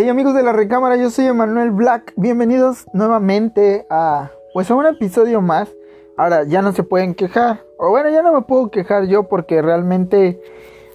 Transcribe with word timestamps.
Hey 0.00 0.08
amigos 0.08 0.32
de 0.32 0.42
la 0.42 0.54
recámara, 0.54 0.96
yo 0.96 1.10
soy 1.10 1.26
Emanuel 1.26 1.72
Black. 1.72 2.14
Bienvenidos 2.16 2.86
nuevamente 2.94 3.86
a 3.90 4.30
pues 4.54 4.70
a 4.70 4.74
un 4.74 4.86
episodio 4.86 5.42
más. 5.42 5.68
Ahora 6.16 6.44
ya 6.44 6.62
no 6.62 6.72
se 6.72 6.82
pueden 6.84 7.14
quejar. 7.14 7.62
O 7.76 7.90
bueno, 7.90 8.08
ya 8.08 8.22
no 8.22 8.32
me 8.32 8.40
puedo 8.40 8.70
quejar 8.70 9.08
yo 9.08 9.28
porque 9.28 9.60
realmente, 9.60 10.40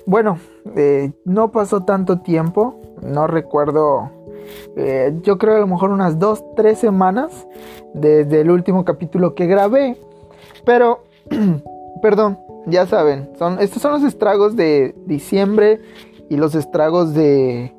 bueno, 0.08 0.40
eh, 0.76 1.12
no 1.23 1.52
pasó 1.52 1.84
tanto 1.84 2.22
tiempo. 2.22 2.82
No 3.04 3.28
recuerdo. 3.28 4.10
Eh, 4.76 5.16
yo 5.22 5.38
creo 5.38 5.58
a 5.58 5.60
lo 5.60 5.68
mejor 5.68 5.92
unas 5.92 6.18
dos, 6.18 6.44
tres 6.56 6.80
semanas 6.80 7.46
desde 7.94 8.42
el 8.42 8.50
último 8.50 8.86
capítulo 8.86 9.36
que 9.36 9.46
grabé. 9.46 10.00
Pero, 10.66 11.04
perdón, 12.02 12.40
ya 12.66 12.88
saben, 12.88 13.30
son, 13.38 13.59
estos 13.59 13.84
son 13.84 13.92
los 13.92 14.03
estragos 14.03 14.56
de 14.56 14.95
diciembre 15.06 15.80
y 16.28 16.38
los 16.38 16.56
estragos 16.56 17.14
de 17.14 17.72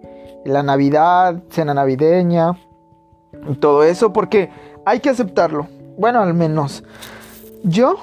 la 0.47 0.63
Navidad, 0.63 1.43
cena 1.51 1.75
navideña, 1.75 2.59
todo 3.61 3.83
eso, 3.83 4.13
porque 4.13 4.51
hay 4.85 5.01
que 5.01 5.11
aceptarlo. 5.11 5.69
Bueno, 5.99 6.21
al 6.21 6.35
menos 6.35 6.85
yo, 7.63 7.97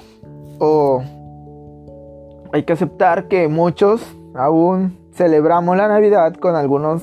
o 0.60 1.04
hay 2.52 2.64
que 2.64 2.74
aceptar 2.74 3.28
que 3.28 3.48
muchos 3.48 4.02
aún 4.36 4.98
celebramos 5.14 5.78
la 5.78 5.88
Navidad 5.88 6.34
con 6.36 6.56
algunos, 6.56 7.02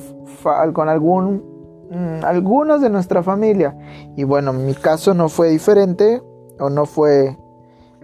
con 0.73 0.89
algún, 0.89 1.43
mm, 1.89 2.25
algunos 2.25 2.81
de 2.81 2.89
nuestra 2.89 3.23
familia. 3.23 3.77
Y 4.15 4.23
bueno, 4.23 4.53
mi 4.53 4.73
caso 4.73 5.13
no 5.13 5.29
fue 5.29 5.49
diferente, 5.49 6.21
o 6.59 6.69
no 6.69 6.85
fue, 6.85 7.37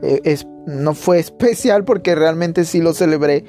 eh, 0.02 0.38
no 0.66 0.94
fue 0.94 1.20
especial 1.20 1.84
porque 1.86 2.16
realmente 2.16 2.66
sí 2.66 2.82
lo 2.82 2.94
celebré 2.94 3.46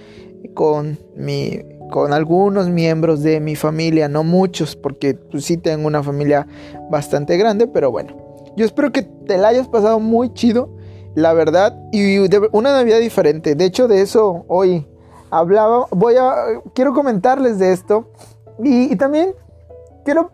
con 0.54 0.98
mi 1.16 1.60
con 1.90 2.12
algunos 2.12 2.68
miembros 2.68 3.22
de 3.22 3.40
mi 3.40 3.56
familia, 3.56 4.08
no 4.08 4.24
muchos, 4.24 4.76
porque 4.76 5.14
pues, 5.14 5.44
sí 5.44 5.56
tengo 5.56 5.86
una 5.86 6.02
familia 6.02 6.46
bastante 6.90 7.36
grande, 7.36 7.66
pero 7.66 7.90
bueno. 7.90 8.14
Yo 8.56 8.64
espero 8.64 8.92
que 8.92 9.02
te 9.02 9.38
la 9.38 9.48
hayas 9.48 9.68
pasado 9.68 10.00
muy 10.00 10.32
chido, 10.32 10.70
la 11.14 11.32
verdad, 11.32 11.78
y 11.92 12.18
una 12.52 12.72
Navidad 12.72 12.98
diferente. 12.98 13.54
De 13.54 13.64
hecho, 13.64 13.88
de 13.88 14.02
eso 14.02 14.44
hoy 14.48 14.86
hablaba, 15.30 15.86
voy 15.90 16.16
a, 16.16 16.34
quiero 16.74 16.92
comentarles 16.92 17.58
de 17.58 17.72
esto, 17.72 18.10
y, 18.62 18.94
también 18.96 19.34
quiero, 20.04 20.32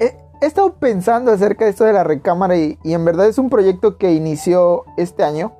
he, 0.00 0.16
estado 0.44 0.74
pensando 0.74 1.32
acerca 1.32 1.64
de 1.64 1.70
esto 1.70 1.84
de 1.84 1.92
la 1.92 2.04
recámara, 2.04 2.56
y, 2.56 2.78
en 2.84 3.04
verdad 3.04 3.28
es 3.28 3.38
un 3.38 3.50
proyecto 3.50 3.96
que 3.98 4.12
inició 4.12 4.84
este 4.96 5.22
año, 5.22 5.52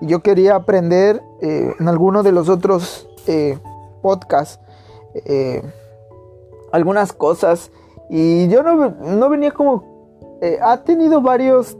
y 0.00 0.06
yo 0.06 0.22
quería 0.22 0.56
aprender 0.56 1.22
eh, 1.40 1.72
en 1.78 1.88
alguno 1.88 2.22
de 2.22 2.32
los 2.32 2.48
otros... 2.48 3.08
Eh, 3.26 3.58
podcast 4.04 4.60
eh, 5.14 5.62
algunas 6.72 7.14
cosas 7.14 7.70
y 8.10 8.48
yo 8.48 8.62
no, 8.62 9.30
venía 9.30 9.52
como... 9.52 10.38
Eh, 10.42 10.58
ha 10.60 10.84
tenido 10.84 11.22
varios... 11.22 11.78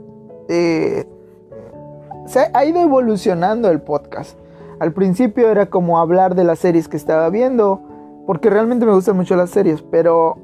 Eh, 0.49 1.05
se 2.25 2.49
ha 2.51 2.65
ido 2.65 2.81
evolucionando 2.81 3.69
el 3.69 3.81
podcast. 3.81 4.39
Al 4.79 4.91
principio 4.93 5.49
era 5.49 5.67
como 5.67 5.99
hablar 5.99 6.33
de 6.33 6.43
las 6.43 6.57
series 6.59 6.87
que 6.87 6.97
estaba 6.97 7.29
viendo, 7.29 7.81
porque 8.25 8.49
realmente 8.49 8.85
me 8.85 8.93
gustan 8.93 9.15
mucho 9.15 9.35
las 9.35 9.51
series, 9.51 9.83
pero 9.83 10.35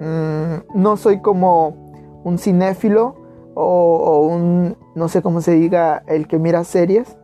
mm, 0.00 0.80
no 0.80 0.96
soy 0.96 1.20
como 1.20 2.22
un 2.24 2.38
cinéfilo 2.38 3.16
o, 3.54 4.26
un, 4.26 4.76
no 4.94 5.08
sé 5.08 5.20
cómo 5.20 5.42
se 5.42 5.52
diga, 5.52 6.02
el 6.06 6.26
que 6.26 6.38
mira 6.38 6.64
series. 6.64 7.18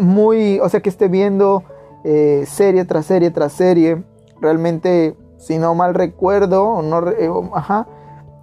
muy, 0.00 0.60
o 0.60 0.68
sea, 0.68 0.80
que 0.80 0.88
esté 0.88 1.08
viendo 1.08 1.64
eh, 2.02 2.44
serie 2.46 2.84
tras 2.84 3.06
serie 3.06 3.30
tras 3.30 3.52
serie. 3.52 4.02
Realmente, 4.40 5.16
si 5.36 5.58
no 5.58 5.74
mal 5.74 5.94
recuerdo, 5.94 6.80
no, 6.82 7.08
eh, 7.10 7.30
ajá, 7.54 7.86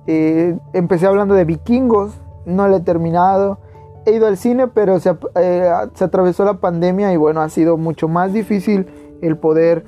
eh, 0.05 0.57
empecé 0.73 1.07
hablando 1.07 1.33
de 1.33 1.45
vikingos, 1.45 2.13
no 2.45 2.67
lo 2.67 2.77
he 2.77 2.81
terminado. 2.81 3.59
He 4.05 4.11
ido 4.11 4.27
al 4.27 4.37
cine, 4.37 4.67
pero 4.67 4.99
se, 4.99 5.09
atravesó 5.09 6.45
la 6.45 6.59
pandemia 6.59 7.11
y 7.11 7.17
bueno, 7.17 7.41
ha 7.41 7.49
sido 7.49 7.77
mucho 7.77 8.07
más 8.07 8.31
difícil 8.31 8.87
el 9.21 9.37
poder 9.37 9.85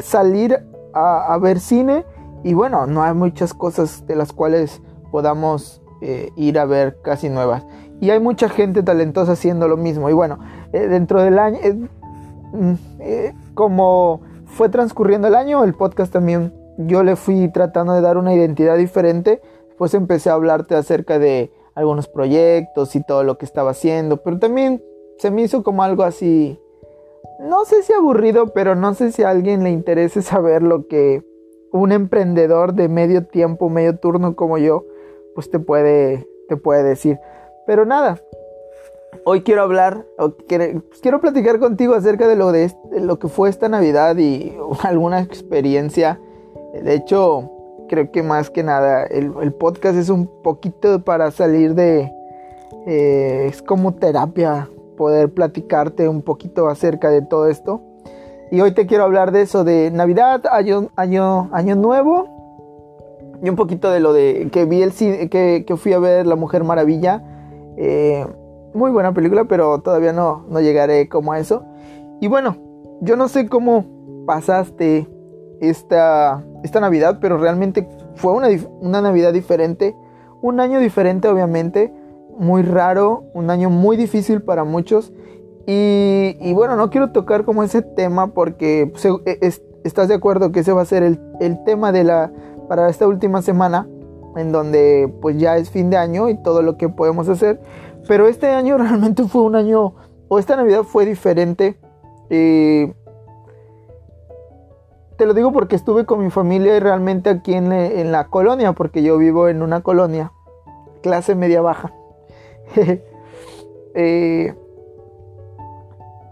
salir 0.00 0.64
a, 0.94 1.36
ver 1.38 1.60
cine. 1.60 2.06
Y 2.44 2.54
bueno, 2.54 2.86
no 2.86 3.02
hay 3.02 3.12
muchas 3.12 3.52
cosas 3.52 4.06
de 4.06 4.14
las 4.14 4.32
cuales 4.32 4.80
podamos 5.10 5.82
ir 6.36 6.58
a 6.58 6.64
ver 6.64 6.98
casi 7.02 7.28
nuevas. 7.28 7.66
Y 8.00 8.08
hay 8.08 8.20
mucha 8.20 8.48
gente 8.48 8.82
talentosa 8.82 9.32
haciendo 9.32 9.68
lo 9.68 9.76
mismo. 9.76 10.08
Y 10.08 10.14
bueno, 10.14 10.38
dentro 10.72 11.20
del 11.20 11.38
año, 11.38 11.58
como 13.54 14.20
fue 14.46 14.68
transcurriendo 14.68 15.28
el 15.28 15.34
año, 15.34 15.64
el 15.64 15.74
podcast 15.74 16.12
también 16.12 16.52
yo 16.78 17.02
le 17.02 17.16
fui 17.16 17.48
tratando 17.48 17.92
de 17.92 18.00
dar 18.00 18.16
una 18.16 18.34
identidad 18.34 18.76
diferente. 18.76 19.40
Pues 19.78 19.94
empecé 19.94 20.30
a 20.30 20.34
hablarte 20.34 20.76
acerca 20.76 21.18
de 21.18 21.50
algunos 21.74 22.08
proyectos 22.08 22.94
y 22.96 23.02
todo 23.02 23.24
lo 23.24 23.36
que 23.38 23.44
estaba 23.44 23.72
haciendo, 23.72 24.18
pero 24.18 24.38
también 24.38 24.82
se 25.18 25.30
me 25.30 25.42
hizo 25.42 25.62
como 25.62 25.82
algo 25.82 26.02
así, 26.02 26.58
no 27.40 27.64
sé 27.64 27.82
si 27.82 27.92
aburrido, 27.92 28.52
pero 28.52 28.74
no 28.74 28.94
sé 28.94 29.12
si 29.12 29.22
a 29.22 29.30
alguien 29.30 29.64
le 29.64 29.70
interese 29.70 30.22
saber 30.22 30.62
lo 30.62 30.86
que 30.86 31.24
un 31.72 31.90
emprendedor 31.90 32.74
de 32.74 32.88
medio 32.88 33.26
tiempo, 33.26 33.68
medio 33.68 33.98
turno 33.98 34.36
como 34.36 34.58
yo, 34.58 34.84
pues 35.34 35.50
te 35.50 35.58
puede, 35.58 36.28
te 36.48 36.56
puede 36.56 36.84
decir. 36.84 37.18
Pero 37.66 37.84
nada, 37.84 38.20
hoy 39.24 39.42
quiero 39.42 39.62
hablar, 39.62 40.06
pues 40.16 41.00
quiero, 41.00 41.20
platicar 41.20 41.58
contigo 41.58 41.94
acerca 41.94 42.28
de 42.28 42.36
lo, 42.36 42.52
de, 42.52 42.72
lo 43.00 43.18
que 43.18 43.28
fue 43.28 43.48
esta 43.48 43.68
Navidad 43.68 44.16
y 44.16 44.56
alguna 44.82 45.20
experiencia. 45.20 46.20
De 46.72 46.94
hecho, 46.94 47.50
creo 47.88 48.10
que 48.10 48.22
más 48.22 48.50
que 48.50 48.62
nada 48.62 49.04
el, 49.04 49.52
podcast 49.52 49.96
es 49.96 50.08
un 50.08 50.26
poquito 50.42 51.02
para 51.02 51.30
salir 51.30 51.74
de... 51.74 52.12
Eh, 52.86 53.46
es 53.48 53.62
como 53.62 53.94
terapia 53.94 54.68
poder 54.98 55.32
platicarte 55.32 56.08
un 56.08 56.20
poquito 56.20 56.68
acerca 56.68 57.08
de 57.08 57.22
todo 57.22 57.48
esto. 57.48 57.80
Y 58.50 58.60
hoy 58.60 58.72
te 58.72 58.86
quiero 58.86 59.04
hablar 59.04 59.32
de 59.32 59.42
eso, 59.42 59.64
de 59.64 59.90
Navidad, 59.90 60.42
año, 60.50 60.90
año, 60.96 61.48
año 61.52 61.76
nuevo. 61.76 62.28
Y 63.42 63.48
un 63.48 63.56
poquito 63.56 63.90
de 63.90 64.00
lo 64.00 64.12
de 64.12 64.48
que 64.52 64.64
vi 64.64 64.82
el 64.82 64.92
que, 64.92 65.64
que 65.66 65.76
fui 65.76 65.92
a 65.92 65.98
ver 65.98 66.26
La 66.26 66.36
Mujer 66.36 66.62
Maravilla. 66.62 67.22
Eh, 67.76 68.26
muy 68.74 68.90
buena 68.90 69.12
película, 69.12 69.44
pero 69.44 69.80
todavía 69.80 70.12
no, 70.12 70.44
no 70.48 70.60
llegaré 70.60 71.08
como 71.08 71.32
a 71.32 71.38
eso. 71.38 71.64
Y 72.20 72.28
bueno, 72.28 72.56
yo 73.00 73.16
no 73.16 73.28
sé 73.28 73.48
cómo 73.48 74.24
pasaste 74.26 75.08
esta, 75.60 76.44
esta 76.62 76.80
Navidad, 76.80 77.18
pero 77.20 77.38
realmente 77.38 77.88
fue 78.16 78.32
una, 78.32 78.48
una 78.80 79.00
Navidad 79.00 79.32
diferente. 79.32 79.96
Un 80.42 80.60
año 80.60 80.78
diferente, 80.80 81.28
obviamente. 81.28 81.92
Muy 82.36 82.62
raro, 82.62 83.24
un 83.32 83.50
año 83.50 83.70
muy 83.70 83.96
difícil 83.96 84.42
para 84.42 84.64
muchos. 84.64 85.12
Y, 85.66 86.36
y 86.40 86.52
bueno, 86.52 86.76
no 86.76 86.90
quiero 86.90 87.12
tocar 87.12 87.44
como 87.44 87.62
ese 87.62 87.80
tema 87.80 88.34
porque 88.34 88.90
pues, 88.90 89.06
e, 89.24 89.52
estás 89.84 90.08
de 90.08 90.14
acuerdo 90.14 90.52
que 90.52 90.60
ese 90.60 90.72
va 90.72 90.82
a 90.82 90.86
ser 90.86 91.02
el, 91.02 91.20
el 91.40 91.62
tema 91.64 91.92
de 91.92 92.04
la, 92.04 92.32
para 92.68 92.88
esta 92.90 93.06
última 93.06 93.40
semana 93.40 93.88
en 94.36 94.52
donde 94.52 95.12
pues 95.20 95.38
ya 95.38 95.56
es 95.56 95.70
fin 95.70 95.90
de 95.90 95.96
año 95.96 96.28
y 96.28 96.36
todo 96.42 96.62
lo 96.62 96.76
que 96.76 96.88
podemos 96.88 97.28
hacer. 97.28 97.60
Pero 98.06 98.28
este 98.28 98.48
año 98.48 98.78
realmente 98.78 99.24
fue 99.24 99.42
un 99.42 99.56
año, 99.56 99.94
o 100.28 100.38
esta 100.38 100.56
Navidad 100.56 100.82
fue 100.82 101.06
diferente. 101.06 101.78
te 102.28 102.94
lo 105.18 105.34
digo 105.34 105.52
porque 105.52 105.76
estuve 105.76 106.04
con 106.06 106.22
mi 106.22 106.30
familia 106.30 106.76
y 106.76 106.80
realmente 106.80 107.30
aquí 107.30 107.54
en, 107.54 108.12
la 108.12 108.26
colonia, 108.28 108.72
porque 108.72 109.02
yo 109.02 109.16
vivo 109.18 109.48
en 109.48 109.62
una 109.62 109.82
colonia, 109.82 110.32
clase 111.02 111.34
media 111.34 111.60
baja. 111.60 111.92
Eh, 113.96 114.52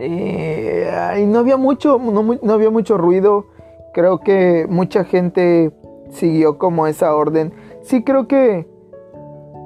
eh, 0.01 1.21
y 1.21 1.27
no 1.27 1.39
había 1.39 1.57
mucho, 1.57 1.97
no 2.01 2.53
había 2.53 2.71
mucho 2.71 2.99
ruido. 2.99 3.47
Creo 3.95 4.19
que 4.19 4.67
mucha 4.69 5.05
gente 5.05 5.71
siguió 6.11 6.59
como 6.59 6.89
esa 6.89 7.15
orden. 7.15 7.53
Sí 7.83 8.03
creo 8.03 8.27
que 8.27 8.67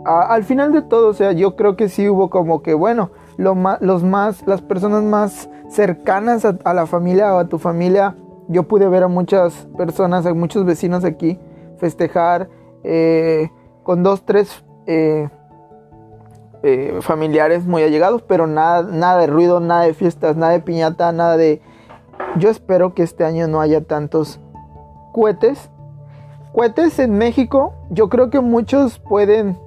al 0.07 0.45
final 0.45 0.73
de 0.73 0.83
todo, 0.83 1.09
o 1.09 1.15
sea, 1.15 1.33
yo 1.33 1.57
creo 1.57 1.77
que 1.77 1.89
sí 1.89 2.09
hubo 2.09 2.31
como 2.31 2.63
que, 2.63 2.75
bueno, 2.75 3.11
lo 3.37 3.57
los 3.81 4.03
más, 4.05 4.47
las 4.47 4.63
personas 4.63 5.03
más 5.03 5.51
cercanas 5.69 6.45
a, 6.45 6.75
la 6.75 6.87
familia 6.87 7.35
o 7.35 7.39
a 7.39 7.49
tu 7.49 7.59
familia, 7.59 8.15
yo 8.49 8.65
pude 8.65 8.89
ver 8.89 9.03
a 9.03 9.09
muchas 9.09 9.67
personas, 9.77 10.25
a 10.27 10.35
muchos 10.35 10.65
vecinos 10.65 11.05
aquí 11.05 11.39
festejar 11.79 12.49
eh, 12.85 13.51
con 13.83 14.03
dos, 14.03 14.25
tres 14.25 14.65
eh, 14.87 15.29
eh, 16.63 16.99
familiares 17.01 17.67
muy 17.67 17.83
allegados, 17.83 18.23
pero 18.23 18.47
nada, 18.47 18.83
nada 18.83 19.21
de 19.21 19.27
ruido, 19.27 19.61
nada 19.61 19.83
de 19.83 19.95
fiestas, 19.95 20.37
nada 20.37 20.53
de 20.53 20.61
piñata, 20.61 21.13
nada 21.13 21.37
de... 21.37 21.61
Yo 22.39 22.49
espero 22.49 22.95
que 22.95 23.03
este 23.03 23.25
año 23.25 23.49
no 23.49 23.61
haya 23.61 23.83
tantos 23.83 24.41
cohetes. 25.13 25.71
Cohetes 26.53 26.99
en 26.99 27.19
México, 27.19 27.75
yo 27.91 28.09
creo 28.09 28.31
que 28.31 28.41
muchos 28.41 28.99
pueden 28.99 29.59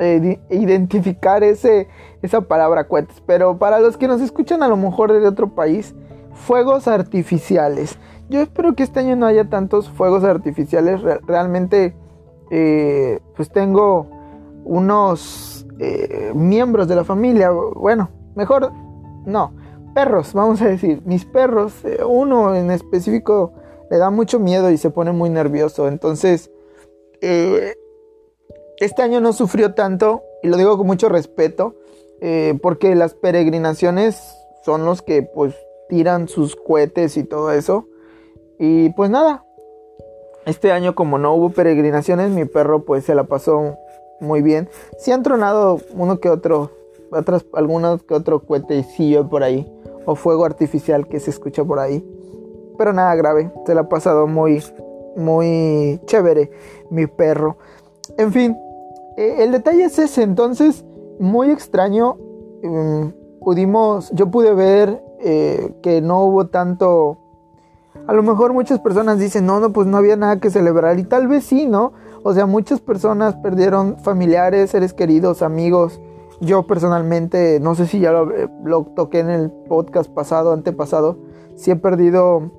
eh, 0.00 0.40
identificar 0.48 1.44
ese, 1.44 1.88
esa 2.22 2.40
palabra 2.40 2.88
cohetes. 2.88 3.22
Pero 3.26 3.58
para 3.58 3.80
los 3.80 3.96
que 3.96 4.08
nos 4.08 4.20
escuchan 4.20 4.62
a 4.62 4.68
lo 4.68 4.76
mejor 4.76 5.12
de 5.12 5.26
otro 5.28 5.54
país, 5.54 5.94
fuegos 6.32 6.88
artificiales. 6.88 7.98
yo 8.28 8.40
espero 8.40 8.74
que 8.74 8.82
este 8.82 9.00
año 9.00 9.16
no 9.16 9.26
haya 9.26 9.48
tantos 9.48 9.90
fuegos 9.90 10.24
artificiales. 10.24 11.02
realmente, 11.26 11.94
eh, 12.50 13.20
pues 13.36 13.50
tengo 13.50 14.06
unos 14.64 15.66
eh, 15.78 16.32
miembros 16.34 16.88
de 16.88 16.96
la 16.96 17.04
familia, 17.04 17.50
bueno, 17.50 18.10
mejor 18.34 18.72
no, 19.26 19.52
perros, 19.94 20.32
vamos 20.32 20.62
a 20.62 20.68
decir, 20.68 21.02
mis 21.04 21.24
perros, 21.24 21.84
eh, 21.84 22.02
uno 22.06 22.54
en 22.54 22.70
específico 22.70 23.52
le 23.90 23.98
da 23.98 24.10
mucho 24.10 24.38
miedo 24.38 24.70
y 24.70 24.76
se 24.76 24.90
pone 24.90 25.12
muy 25.12 25.30
nervioso, 25.30 25.88
entonces 25.88 26.50
este 28.80 29.02
año 29.02 29.20
no 29.20 29.32
sufrió 29.32 29.74
tanto, 29.74 30.22
y 30.42 30.48
lo 30.48 30.56
digo 30.56 30.76
con 30.76 30.86
mucho 30.86 31.08
respeto, 31.08 31.74
porque 32.62 32.94
las 32.94 33.14
peregrinaciones 33.14 34.36
son 34.64 34.84
los 34.84 35.02
que 35.02 35.22
pues 35.22 35.54
tiran 35.88 36.28
sus 36.28 36.56
cohetes 36.56 37.16
y 37.16 37.24
todo 37.24 37.52
eso. 37.52 37.86
Y 38.58 38.90
pues 38.90 39.10
nada, 39.10 39.44
este 40.44 40.72
año 40.72 40.94
como 40.94 41.18
no 41.18 41.34
hubo 41.34 41.50
peregrinaciones, 41.50 42.30
mi 42.30 42.44
perro 42.44 42.84
pues 42.84 43.04
se 43.04 43.14
la 43.14 43.24
pasó 43.24 43.76
muy 44.20 44.42
bien. 44.42 44.68
Sí 44.98 45.12
han 45.12 45.22
tronado 45.22 45.80
uno 45.94 46.20
que 46.20 46.28
otro, 46.28 46.70
otras, 47.10 47.46
algunos 47.54 48.02
que 48.02 48.14
otro 48.14 48.40
cohetecillo 48.40 49.28
por 49.28 49.42
ahí, 49.42 49.66
o 50.04 50.14
fuego 50.14 50.44
artificial 50.44 51.08
que 51.08 51.20
se 51.20 51.30
escucha 51.30 51.64
por 51.64 51.78
ahí. 51.78 52.06
Pero 52.76 52.92
nada 52.92 53.14
grave, 53.14 53.50
se 53.66 53.74
la 53.74 53.82
ha 53.82 53.88
pasado 53.88 54.26
muy, 54.26 54.62
muy 55.16 56.00
chévere 56.04 56.50
mi 56.90 57.06
perro. 57.06 57.56
En 58.18 58.32
fin, 58.32 58.56
eh, 59.20 59.44
el 59.44 59.52
detalle 59.52 59.84
es 59.84 59.98
ese, 59.98 60.22
entonces, 60.22 60.82
muy 61.18 61.50
extraño. 61.50 62.16
Mm, 62.62 63.08
pudimos, 63.44 64.10
yo 64.12 64.30
pude 64.30 64.54
ver 64.54 65.02
eh, 65.20 65.74
que 65.82 66.00
no 66.00 66.24
hubo 66.24 66.46
tanto 66.46 67.18
a 68.06 68.14
lo 68.14 68.22
mejor 68.22 68.54
muchas 68.54 68.80
personas 68.80 69.18
dicen, 69.18 69.44
no, 69.44 69.60
no, 69.60 69.74
pues 69.74 69.86
no 69.86 69.98
había 69.98 70.16
nada 70.16 70.40
que 70.40 70.48
celebrar. 70.48 70.98
Y 70.98 71.04
tal 71.04 71.28
vez 71.28 71.44
sí, 71.44 71.66
¿no? 71.66 71.92
O 72.22 72.32
sea, 72.32 72.46
muchas 72.46 72.80
personas 72.80 73.36
perdieron 73.36 73.98
familiares, 73.98 74.70
seres 74.70 74.94
queridos, 74.94 75.42
amigos. 75.42 76.00
Yo 76.40 76.66
personalmente, 76.66 77.60
no 77.60 77.74
sé 77.74 77.86
si 77.86 78.00
ya 78.00 78.12
lo, 78.12 78.34
eh, 78.34 78.48
toqué 78.96 79.18
en 79.18 79.28
el 79.28 79.50
podcast 79.50 80.10
pasado, 80.10 80.52
antepasado, 80.52 81.18
sí 81.56 81.70
he 81.70 81.76
perdido 81.76 82.50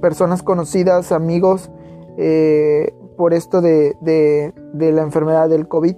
personas 0.00 0.42
conocidas, 0.42 1.12
amigos, 1.12 1.70
por 3.18 3.34
esto 3.34 3.60
de, 3.60 3.94
de, 4.00 4.92
la 4.92 5.02
enfermedad 5.02 5.50
del 5.50 5.68
COVID. 5.68 5.96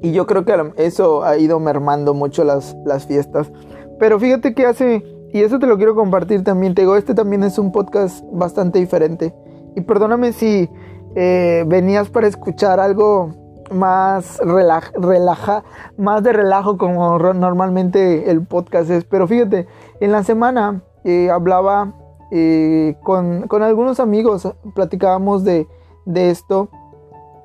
Y 0.00 0.12
yo 0.12 0.26
creo 0.26 0.44
que 0.44 0.72
eso 0.78 1.22
ha 1.22 1.36
ido 1.36 1.60
mermando 1.60 2.14
mucho 2.14 2.42
las, 2.42 2.74
las 2.84 3.06
fiestas. 3.06 3.52
Pero 3.98 4.18
fíjate 4.18 4.54
que 4.54 4.66
hace 4.66 5.04
y 5.32 5.42
eso 5.42 5.58
te 5.58 5.66
lo 5.66 5.76
quiero 5.76 5.94
compartir 5.94 6.42
también. 6.42 6.74
Te 6.74 6.82
digo, 6.82 6.96
este 6.96 7.14
también 7.14 7.42
es 7.42 7.58
un 7.58 7.72
podcast 7.72 8.24
bastante 8.32 8.78
diferente. 8.78 9.34
Y 9.74 9.82
perdóname 9.82 10.32
si 10.32 10.70
eh, 11.14 11.64
venías 11.66 12.08
para 12.08 12.26
escuchar 12.26 12.80
algo 12.80 13.34
más 13.70 14.38
relaja, 14.38 15.64
más 15.98 16.22
de 16.22 16.32
relajo 16.32 16.78
como 16.78 17.18
normalmente 17.34 18.30
el 18.30 18.46
podcast 18.46 18.88
es. 18.88 19.04
Pero 19.04 19.28
fíjate, 19.28 19.66
en 20.00 20.12
la 20.12 20.22
semana 20.22 20.82
eh, 21.04 21.30
hablaba 21.30 21.92
eh, 22.30 22.96
con, 23.02 23.46
algunos 23.62 24.00
amigos, 24.00 24.48
platicábamos 24.74 25.44
de, 25.44 25.66
esto. 26.06 26.68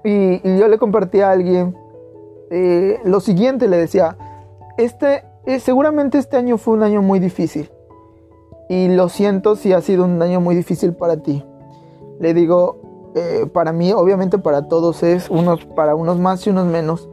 Y, 0.03 0.41
yo 0.57 0.67
le 0.67 0.77
compartí 0.77 1.21
a 1.21 1.31
alguien 1.31 1.75
lo 3.05 3.21
siguiente, 3.21 3.69
le 3.69 3.77
decía, 3.77 4.17
este, 4.77 5.23
seguramente 5.59 6.17
este 6.17 6.35
año 6.35 6.57
fue 6.57 6.73
un 6.73 6.83
año 6.83 7.01
muy 7.01 7.19
difícil 7.19 7.71
y 8.71 8.87
lo 8.87 9.09
siento 9.09 9.57
si 9.57 9.73
ha 9.73 9.81
sido 9.81 10.05
un 10.05 10.21
año 10.21 10.39
muy 10.39 10.55
difícil 10.55 10.93
para 10.93 11.17
ti. 11.17 11.43
Le 12.21 12.33
digo, 12.33 13.11
eh, 13.15 13.45
para 13.51 13.73
mí, 13.73 13.91
obviamente 13.91 14.37
para 14.37 14.69
todos 14.69 15.03
es, 15.03 15.29
unos, 15.29 15.65
para 15.65 15.93
unos 15.93 16.19
más 16.19 16.47
y 16.47 16.51
unos 16.51 16.67
menos, 16.67 17.09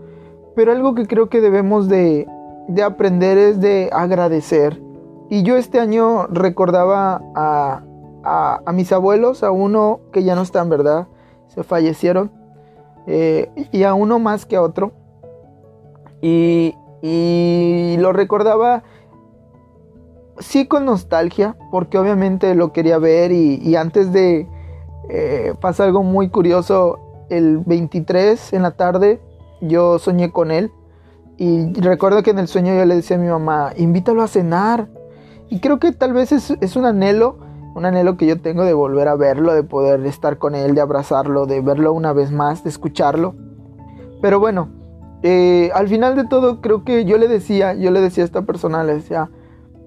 pero 0.55 0.71
algo 0.71 0.95
que 0.95 1.09
creo 1.09 1.29
que 1.29 1.41
debemos 1.41 1.89
de, 1.89 2.29
de 2.69 2.83
aprender 2.85 3.39
es 3.39 3.61
de 3.61 3.91
agradecer. 3.93 4.81
Y 5.31 5.43
yo 5.43 5.57
este 5.57 5.81
año 5.81 6.27
recordaba 6.29 7.21
a, 7.35 7.83
a, 8.25 8.73
mis 8.73 8.93
abuelos, 8.93 9.43
a 9.43 9.51
uno 9.51 10.01
que 10.13 10.25
ya 10.25 10.35
no 10.35 10.43
están, 10.43 10.69
¿verdad? 10.69 11.09
Se 11.49 11.63
fallecieron. 11.63 12.31
Eh, 13.07 13.51
y 13.73 13.83
a 13.85 13.95
uno 13.95 14.19
más 14.19 14.47
que 14.47 14.57
a 14.57 14.63
otro. 14.63 14.93
Y, 16.21 16.75
y 17.03 17.97
lo 17.99 18.13
recordaba 18.13 18.83
sí 20.41 20.67
con 20.67 20.85
nostalgia, 20.85 21.57
porque 21.71 21.99
obviamente 21.99 22.55
lo 22.55 22.73
quería 22.73 22.99
ver 22.99 23.33
y, 23.33 23.77
antes 23.77 24.13
de 24.13 24.49
eh, 25.09 25.55
pasa 25.61 25.85
algo 25.85 26.03
muy 26.03 26.29
curioso, 26.29 26.99
el 27.31 27.59
23 27.59 28.53
en 28.53 28.63
la 28.63 28.73
tarde 28.73 29.21
yo 29.61 29.99
soñé 29.99 30.31
con 30.31 30.51
él 30.51 30.71
y 31.37 31.73
recuerdo 31.75 32.23
que 32.23 32.31
en 32.31 32.39
el 32.39 32.49
sueño 32.49 32.75
yo 32.75 32.85
le 32.85 32.97
decía 32.97 33.17
a 33.17 33.21
mi 33.21 33.29
mamá, 33.29 33.73
invítalo 33.77 34.23
a 34.23 34.29
cenar. 34.29 34.89
Y 35.51 35.61
creo 35.61 35.79
que 35.79 35.93
tal 35.93 36.13
vez 36.13 36.33
es, 36.33 36.77
un 36.77 36.85
anhelo, 36.85 37.39
un 37.75 37.87
anhelo 37.87 38.17
que 38.17 38.27
yo 38.27 38.41
tengo 38.41 38.65
de 38.65 38.75
volver 38.75 39.09
a 39.09 39.17
verlo, 39.17 39.55
de 39.55 39.63
poder 39.63 40.05
estar 40.07 40.39
con 40.39 40.55
él, 40.55 40.75
de 40.75 40.81
abrazarlo, 40.81 41.47
de 41.47 41.61
verlo 41.61 41.93
una 41.93 42.13
vez 42.13 42.31
más, 42.31 42.65
de 42.65 42.71
escucharlo. 42.71 43.35
Pero 44.21 44.41
bueno, 44.41 44.69
eh, 45.23 45.71
al 45.75 45.89
final 45.89 46.17
de 46.17 46.27
todo 46.27 46.61
creo 46.61 46.85
que 46.85 47.05
yo 47.05 47.19
le 47.19 47.29
decía, 47.29 47.75
yo 47.75 47.91
le 47.91 48.01
decía 48.01 48.25
a 48.25 48.27
esta 48.27 48.43
persona, 48.43 48.85
le 48.85 48.95
decía, 48.95 49.31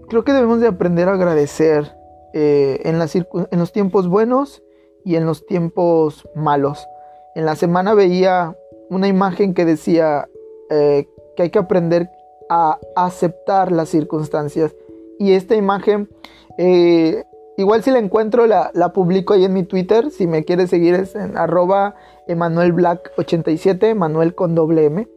creo 0.10 0.24
que 0.24 0.34
debemos 0.34 0.60
de 0.60 0.68
aprender 0.68 1.10
a 1.10 1.14
agradecer 1.14 1.96
eh, 2.34 2.82
en, 2.86 2.98
los 2.98 3.72
tiempos 3.72 4.08
buenos 4.08 4.64
y 5.06 5.16
en 5.16 5.26
los 5.26 5.46
tiempos 5.46 6.28
malos. 6.36 6.88
En 7.36 7.46
la 7.46 7.56
semana 7.56 7.94
veía 7.94 8.56
una 8.90 9.08
imagen 9.08 9.54
que 9.54 9.66
decía 9.66 10.28
eh, 10.70 11.08
que 11.36 11.44
hay 11.44 11.50
que 11.50 11.60
aprender 11.60 12.10
a 12.50 12.78
aceptar 12.96 13.72
las 13.72 13.90
circunstancias. 13.90 14.76
Y 15.20 15.34
esta 15.34 15.56
imagen, 15.56 16.10
eh, 16.58 17.24
igual 17.58 17.84
si 17.84 17.92
la 17.92 18.00
encuentro, 18.00 18.46
la, 18.48 18.72
publico 18.94 19.34
ahí 19.34 19.46
en 19.46 19.54
mi 19.54 19.64
Twitter. 19.64 20.12
Si 20.12 20.28
me 20.28 20.44
quieres 20.44 20.70
seguir 20.70 20.96
es 20.96 21.16
en 21.16 21.38
arroba 21.38 21.96
emanuelblack87, 22.28 23.96
Manuel 23.96 24.36
con 24.36 24.56
doble 24.56 24.86
M. 24.86 25.08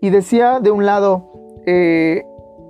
Y 0.00 0.10
decía 0.10 0.60
de 0.60 0.70
un 0.70 0.86
lado, 0.86 1.32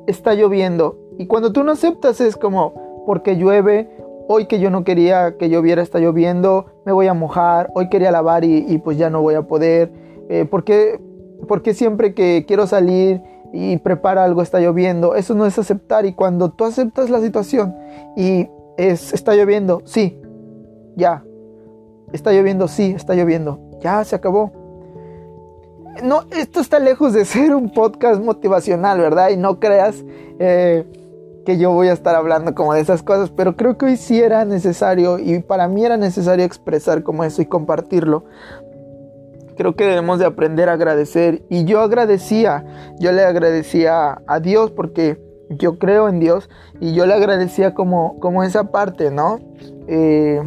está 0.06 0.34
lloviendo 0.34 1.06
y 1.18 1.26
cuando 1.26 1.52
tú 1.52 1.64
no 1.64 1.72
aceptas 1.72 2.20
es 2.20 2.36
como, 2.36 3.02
porque 3.06 3.36
llueve, 3.36 3.88
hoy 4.28 4.46
que 4.46 4.60
yo 4.60 4.70
no 4.70 4.84
quería 4.84 5.36
que 5.38 5.48
lloviera 5.48 5.82
está 5.82 5.98
lloviendo, 5.98 6.66
me 6.84 6.92
voy 6.92 7.06
a 7.06 7.14
mojar, 7.14 7.70
hoy 7.74 7.88
quería 7.88 8.10
lavar 8.10 8.44
y, 8.44 8.78
pues 8.78 8.98
ya 8.98 9.08
no 9.08 9.22
voy 9.22 9.34
a 9.34 9.42
poder, 9.42 9.90
eh, 10.28 10.46
porque, 10.50 11.00
porque 11.48 11.72
siempre 11.72 12.12
que 12.12 12.44
quiero 12.46 12.66
salir 12.66 13.22
y 13.52 13.78
prepara 13.78 14.24
algo 14.24 14.42
está 14.42 14.60
lloviendo, 14.60 15.14
eso 15.14 15.34
no 15.34 15.46
es 15.46 15.58
aceptar 15.58 16.06
y 16.06 16.12
cuando 16.12 16.50
tú 16.50 16.64
aceptas 16.64 17.10
la 17.10 17.20
situación 17.20 17.74
y 18.16 18.48
es, 18.76 19.12
está 19.12 19.34
lloviendo, 19.34 19.82
sí, 19.84 20.20
ya, 20.96 21.24
está 22.12 22.32
lloviendo, 22.32 22.68
sí, 22.68 22.92
está 22.96 23.14
lloviendo, 23.14 23.60
ya 23.80 24.04
se 24.04 24.16
acabó. 24.16 24.52
No, 26.02 26.24
esto 26.30 26.60
está 26.60 26.78
lejos 26.78 27.12
de 27.12 27.24
ser 27.24 27.54
un 27.54 27.72
podcast 27.72 28.22
motivacional, 28.22 29.00
¿verdad? 29.00 29.30
Y 29.30 29.36
no 29.36 29.58
creas 29.58 30.04
eh, 30.38 30.84
que 31.46 31.58
yo 31.58 31.70
voy 31.70 31.88
a 31.88 31.92
estar 31.92 32.14
hablando 32.14 32.54
como 32.54 32.74
de 32.74 32.80
esas 32.80 33.02
cosas, 33.02 33.30
pero 33.30 33.56
creo 33.56 33.78
que 33.78 33.86
hoy 33.86 33.96
sí 33.96 34.20
era 34.20 34.44
necesario 34.44 35.18
y 35.18 35.38
para 35.38 35.68
mí 35.68 35.84
era 35.84 35.96
necesario 35.96 36.44
expresar 36.44 37.02
como 37.02 37.24
eso 37.24 37.40
y 37.40 37.46
compartirlo. 37.46 38.24
Creo 39.56 39.74
que 39.74 39.84
debemos 39.84 40.18
de 40.18 40.26
aprender 40.26 40.68
a 40.68 40.74
agradecer 40.74 41.42
y 41.48 41.64
yo 41.64 41.80
agradecía, 41.80 42.64
yo 42.98 43.12
le 43.12 43.22
agradecía 43.22 44.22
a 44.26 44.40
Dios 44.40 44.70
porque 44.70 45.20
yo 45.50 45.78
creo 45.78 46.08
en 46.08 46.20
Dios 46.20 46.50
y 46.80 46.94
yo 46.94 47.06
le 47.06 47.14
agradecía 47.14 47.74
como, 47.74 48.18
como 48.20 48.42
esa 48.42 48.70
parte, 48.70 49.10
¿no? 49.10 49.38
Eh, 49.86 50.42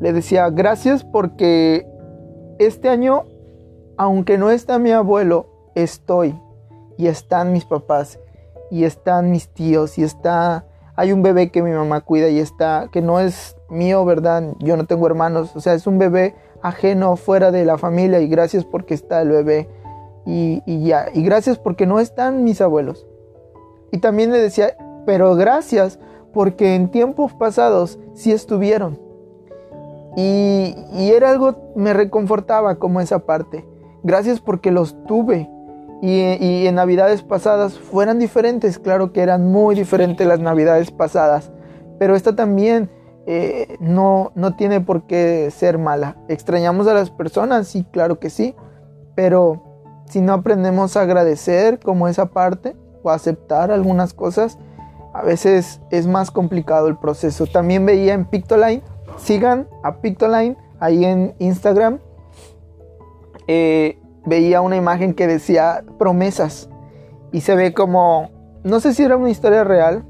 le 0.00 0.12
decía 0.12 0.50
gracias 0.50 1.04
porque 1.04 1.86
este 2.58 2.88
año, 2.88 3.24
aunque 3.96 4.38
no 4.38 4.50
está 4.50 4.78
mi 4.78 4.90
abuelo, 4.90 5.70
estoy 5.74 6.34
y 6.98 7.06
están 7.06 7.52
mis 7.52 7.64
papás 7.64 8.18
y 8.70 8.84
están 8.84 9.30
mis 9.30 9.48
tíos 9.48 9.98
y 9.98 10.02
está 10.02 10.66
hay 10.94 11.12
un 11.12 11.22
bebé 11.22 11.50
que 11.50 11.62
mi 11.62 11.70
mamá 11.70 12.02
cuida 12.02 12.28
y 12.28 12.38
está 12.38 12.88
que 12.92 13.00
no 13.00 13.20
es 13.20 13.56
mío, 13.70 14.04
¿verdad? 14.04 14.54
Yo 14.58 14.76
no 14.76 14.84
tengo 14.84 15.06
hermanos, 15.06 15.54
o 15.56 15.60
sea, 15.60 15.74
es 15.74 15.86
un 15.86 15.98
bebé 15.98 16.34
ajeno 16.62 17.16
fuera 17.16 17.50
de 17.50 17.64
la 17.64 17.78
familia 17.78 18.20
y 18.20 18.28
gracias 18.28 18.64
porque 18.64 18.94
está 18.94 19.22
el 19.22 19.30
bebé 19.30 19.68
y, 20.24 20.62
y 20.66 20.84
ya, 20.84 21.06
y 21.12 21.22
gracias 21.22 21.58
porque 21.58 21.86
no 21.86 22.00
están 22.00 22.44
mis 22.44 22.60
abuelos. 22.60 23.06
Y 23.90 23.98
también 23.98 24.32
le 24.32 24.38
decía, 24.38 24.76
pero 25.04 25.34
gracias 25.34 25.98
porque 26.32 26.74
en 26.74 26.90
tiempos 26.90 27.34
pasados 27.34 27.98
sí 28.14 28.32
estuvieron. 28.32 28.98
Y, 30.16 30.74
y 30.94 31.12
era 31.12 31.30
algo, 31.30 31.72
me 31.74 31.92
reconfortaba 31.92 32.76
como 32.76 33.00
esa 33.00 33.20
parte. 33.20 33.66
Gracias 34.02 34.40
porque 34.40 34.70
los 34.70 34.96
tuve 35.06 35.48
y, 36.02 36.66
en 36.66 36.74
navidades 36.74 37.22
pasadas 37.22 37.78
fueran 37.78 38.18
diferentes. 38.18 38.78
Claro 38.78 39.12
que 39.12 39.20
eran 39.20 39.50
muy 39.50 39.76
diferentes 39.76 40.26
las 40.26 40.40
navidades 40.40 40.90
pasadas, 40.90 41.52
pero 41.98 42.16
esta 42.16 42.34
también 42.34 42.90
eh, 43.26 43.76
no, 43.80 44.32
no 44.34 44.56
tiene 44.56 44.80
por 44.80 45.06
qué 45.06 45.50
ser 45.50 45.78
mala. 45.78 46.16
¿Extrañamos 46.28 46.86
a 46.86 46.94
las 46.94 47.10
personas? 47.10 47.68
Sí, 47.68 47.86
claro 47.90 48.18
que 48.18 48.30
sí. 48.30 48.54
Pero 49.14 49.62
si 50.06 50.20
no 50.20 50.32
aprendemos 50.32 50.96
a 50.96 51.02
agradecer 51.02 51.78
como 51.78 52.08
esa 52.08 52.26
parte 52.26 52.76
o 53.02 53.10
aceptar 53.10 53.70
algunas 53.70 54.14
cosas, 54.14 54.58
a 55.14 55.22
veces 55.22 55.80
es 55.90 56.06
más 56.06 56.30
complicado 56.30 56.88
el 56.88 56.96
proceso. 56.96 57.46
También 57.46 57.86
veía 57.86 58.14
en 58.14 58.24
Pictoline, 58.24 58.82
sigan 59.16 59.68
a 59.82 60.00
Pictoline 60.00 60.56
ahí 60.80 61.04
en 61.04 61.34
Instagram. 61.38 62.00
Eh, 63.46 63.98
veía 64.24 64.60
una 64.60 64.76
imagen 64.76 65.14
que 65.14 65.26
decía 65.26 65.84
promesas 65.98 66.70
y 67.32 67.40
se 67.40 67.54
ve 67.56 67.74
como, 67.74 68.30
no 68.62 68.80
sé 68.80 68.94
si 68.94 69.02
era 69.02 69.16
una 69.16 69.30
historia 69.30 69.64
real, 69.64 70.04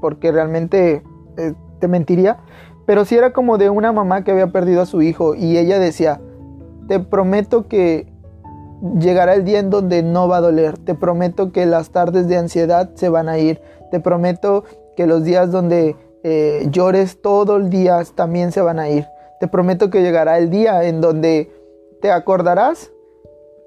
porque 0.00 0.30
realmente 0.32 1.02
eh, 1.36 1.54
te 1.84 1.88
mentiría, 1.88 2.38
pero 2.86 3.04
si 3.04 3.14
era 3.14 3.34
como 3.34 3.58
de 3.58 3.68
una 3.68 3.92
mamá 3.92 4.24
que 4.24 4.30
había 4.30 4.46
perdido 4.46 4.80
a 4.80 4.86
su 4.86 5.02
hijo 5.02 5.34
y 5.34 5.58
ella 5.58 5.78
decía, 5.78 6.18
te 6.88 6.98
prometo 6.98 7.68
que 7.68 8.10
llegará 8.98 9.34
el 9.34 9.44
día 9.44 9.58
en 9.58 9.68
donde 9.68 10.02
no 10.02 10.26
va 10.26 10.38
a 10.38 10.40
doler, 10.40 10.78
te 10.78 10.94
prometo 10.94 11.52
que 11.52 11.66
las 11.66 11.90
tardes 11.90 12.26
de 12.26 12.38
ansiedad 12.38 12.92
se 12.94 13.10
van 13.10 13.28
a 13.28 13.36
ir, 13.36 13.60
te 13.90 14.00
prometo 14.00 14.64
que 14.96 15.06
los 15.06 15.24
días 15.24 15.50
donde 15.50 15.94
eh, 16.22 16.66
llores 16.70 17.20
todo 17.20 17.58
el 17.58 17.68
día 17.68 18.02
también 18.14 18.50
se 18.50 18.62
van 18.62 18.78
a 18.78 18.88
ir, 18.88 19.06
te 19.38 19.46
prometo 19.46 19.90
que 19.90 20.00
llegará 20.00 20.38
el 20.38 20.48
día 20.48 20.84
en 20.84 21.02
donde 21.02 21.52
te 22.00 22.10
acordarás 22.10 22.92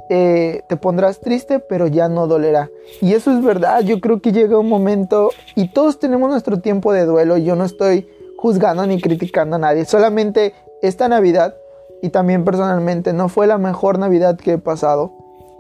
eh, 0.10 0.62
te 0.70 0.78
pondrás 0.78 1.20
triste, 1.20 1.60
pero 1.60 1.88
ya 1.88 2.08
no 2.08 2.28
dolerá. 2.28 2.70
Y 3.02 3.14
eso 3.14 3.32
es 3.32 3.44
verdad, 3.44 3.82
yo 3.82 4.00
creo 4.00 4.22
que 4.22 4.32
llega 4.32 4.58
un 4.58 4.70
momento 4.70 5.32
y 5.56 5.70
todos 5.70 6.00
tenemos 6.00 6.30
nuestro 6.30 6.60
tiempo 6.60 6.94
de 6.94 7.06
duelo, 7.06 7.38
yo 7.38 7.56
no 7.56 7.66
estoy 7.66 8.08
juzgando 8.38 8.86
ni 8.88 9.02
criticando 9.02 9.58
a 9.58 9.60
nadie. 9.60 9.86
Solamente 9.86 10.54
esta 10.82 11.10
Navidad 11.10 11.56
y 12.02 12.10
también 12.10 12.46
personalmente 12.46 13.12
no 13.12 13.28
fue 13.28 13.48
la 13.48 13.58
mejor 13.58 14.00
Navidad 14.00 14.38
que 14.38 14.54
he 14.54 14.58
pasado. 14.58 15.12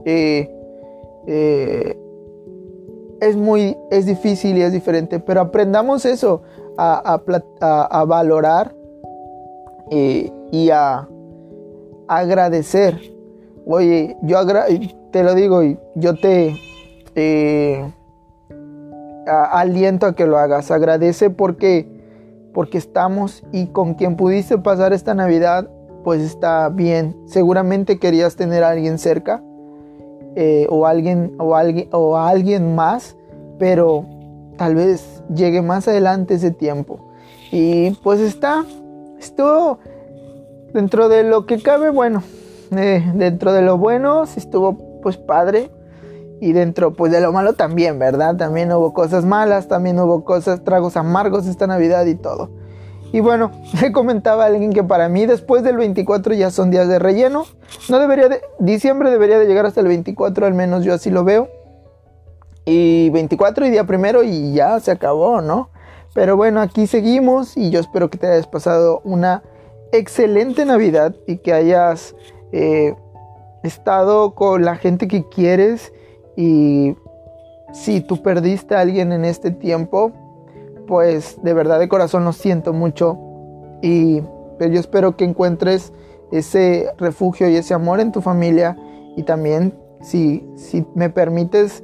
Eh, 0.06 0.50
eh, 1.25 1.98
es 3.20 3.36
muy, 3.36 3.75
es 3.92 4.06
difícil 4.06 4.58
y 4.58 4.62
es 4.62 4.72
diferente, 4.72 5.20
pero 5.20 5.42
aprendamos 5.42 6.06
eso, 6.06 6.44
a, 6.77 7.22
valorar 8.06 8.75
y 9.89 10.70
a, 10.70 11.08
agradecer. 12.08 13.17
Oye, 13.68 14.16
yo 14.22 14.40
te 15.12 15.24
lo 15.24 15.36
digo 15.36 15.64
y 15.64 15.78
yo 15.96 16.16
te 16.16 16.56
aliento 19.28 20.06
a 20.06 20.16
que 20.16 20.26
lo 20.26 20.38
hagas. 20.38 20.72
Agradece 20.72 21.30
porque 21.30 21.98
porque 22.58 22.80
estamos 22.80 23.44
y 23.52 23.68
con 23.68 23.94
quien 23.94 24.16
pudiste 24.16 24.58
pasar 24.58 24.92
esta 24.92 25.14
Navidad, 25.14 25.70
pues 26.04 26.22
está 26.22 26.70
bien. 26.70 27.16
Seguramente 27.28 28.00
querías 28.00 28.36
tener 28.36 28.64
a 28.64 28.72
alguien 28.72 28.98
cerca 28.98 29.44
eh, 30.36 30.66
o, 30.68 30.88
alguien, 30.88 31.36
o, 31.38 31.56
alguien, 31.56 31.88
o 31.92 32.18
a 32.18 32.30
alguien 32.30 32.74
más, 32.74 33.16
pero 33.60 34.06
tal 34.58 34.74
vez 34.74 35.22
llegue 35.32 35.62
más 35.62 35.88
adelante 35.88 36.34
ese 36.34 36.50
tiempo. 36.50 36.98
Y 37.52 37.92
pues 38.02 38.20
está, 38.22 38.66
estuvo 39.20 39.78
dentro 40.74 41.10
de 41.10 41.22
lo 41.22 41.46
que 41.46 41.62
cabe, 41.62 41.92
bueno, 41.92 42.24
dentro 42.70 43.54
de 43.54 43.62
lo 43.62 43.78
bueno, 43.78 44.24
estuvo 44.24 45.02
pues 45.02 45.18
padre. 45.18 45.72
Y 46.40 46.54
dentro 46.54 46.94
pues 46.94 47.12
de 47.12 47.20
lo 47.20 47.32
malo 47.32 47.54
también, 47.54 47.98
¿verdad? 47.98 48.36
También 48.38 48.72
hubo 48.72 48.94
cosas 48.94 49.26
malas, 49.26 49.68
también 49.68 50.00
hubo 50.00 50.24
cosas, 50.24 50.64
tragos 50.64 50.96
amargos 50.96 51.48
esta 51.48 51.66
Navidad 51.66 52.06
y 52.06 52.16
todo. 52.16 52.52
Y 53.12 53.22
bueno, 53.22 53.52
le 53.82 53.92
comentaba 53.92 54.44
a 54.44 54.48
alguien 54.48 54.74
que 54.74 54.84
para 54.84 55.10
mí 55.10 55.26
después 55.26 55.64
del 55.64 55.78
24 55.78 56.34
ya 56.36 56.52
son 56.52 56.72
días 56.72 56.88
de 56.88 57.00
relleno. 57.00 57.46
No 57.90 58.00
debería 58.00 58.30
de, 58.30 58.42
diciembre 58.60 59.10
debería 59.10 59.40
de 59.40 59.48
llegar 59.48 59.66
hasta 59.66 59.82
el 59.82 59.88
24, 59.88 60.46
al 60.46 60.54
menos 60.54 60.84
yo 60.84 60.94
así 60.94 61.10
lo 61.10 61.24
veo. 61.24 61.50
Y 62.66 63.10
24 63.12 63.66
y 63.66 63.70
día 63.70 63.86
primero 63.86 64.24
y 64.24 64.54
ya 64.54 64.80
se 64.80 64.92
acabó, 64.92 65.42
¿no? 65.42 65.70
Pero 66.14 66.36
bueno, 66.36 66.62
aquí 66.62 66.88
seguimos 66.88 67.56
y 67.56 67.70
yo 67.70 67.80
espero 67.80 68.10
que 68.10 68.18
te 68.18 68.28
hayas 68.28 68.48
pasado 68.48 69.02
una 69.04 69.44
excelente 69.92 70.66
Navidad 70.66 71.16
y 71.28 71.38
que 71.38 71.54
hayas 71.54 72.16
eh, 72.51 72.96
estado 73.63 74.36
con 74.36 74.63
la 74.63 74.75
gente 74.75 75.08
que 75.08 75.27
quieres 75.27 75.94
y 76.36 76.96
si 77.74 78.01
tú 78.01 78.22
perdiste 78.22 78.75
a 78.75 78.82
alguien 78.82 79.12
en 79.12 79.25
este 79.25 79.51
tiempo, 79.51 80.12
pues 80.88 81.38
de 81.44 81.54
verdad 81.54 81.80
de 81.80 81.89
corazón 81.89 82.24
lo 82.24 82.34
siento 82.34 82.74
mucho 82.74 83.18
y 83.82 84.22
pero 84.58 84.74
yo 84.74 84.80
espero 84.80 85.16
que 85.16 85.25
encuentres 85.25 85.94
ese 86.32 86.92
refugio 86.98 87.50
y 87.50 87.56
ese 87.56 87.74
amor 87.74 88.00
en 88.00 88.12
tu 88.12 88.22
familia 88.22 88.77
y 89.16 89.24
también 89.24 89.77
si, 90.01 90.48
si 90.56 90.86
me 90.96 91.10
permites 91.10 91.84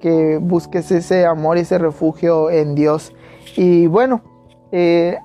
que 0.00 0.38
busques 0.38 0.90
ese 0.90 1.26
amor 1.26 1.56
y 1.56 1.60
ese 1.60 1.78
refugio 1.78 2.50
en 2.50 2.74
Dios. 2.74 3.12
Y 3.56 3.86
bueno, 3.86 4.22
eh, 4.72 5.18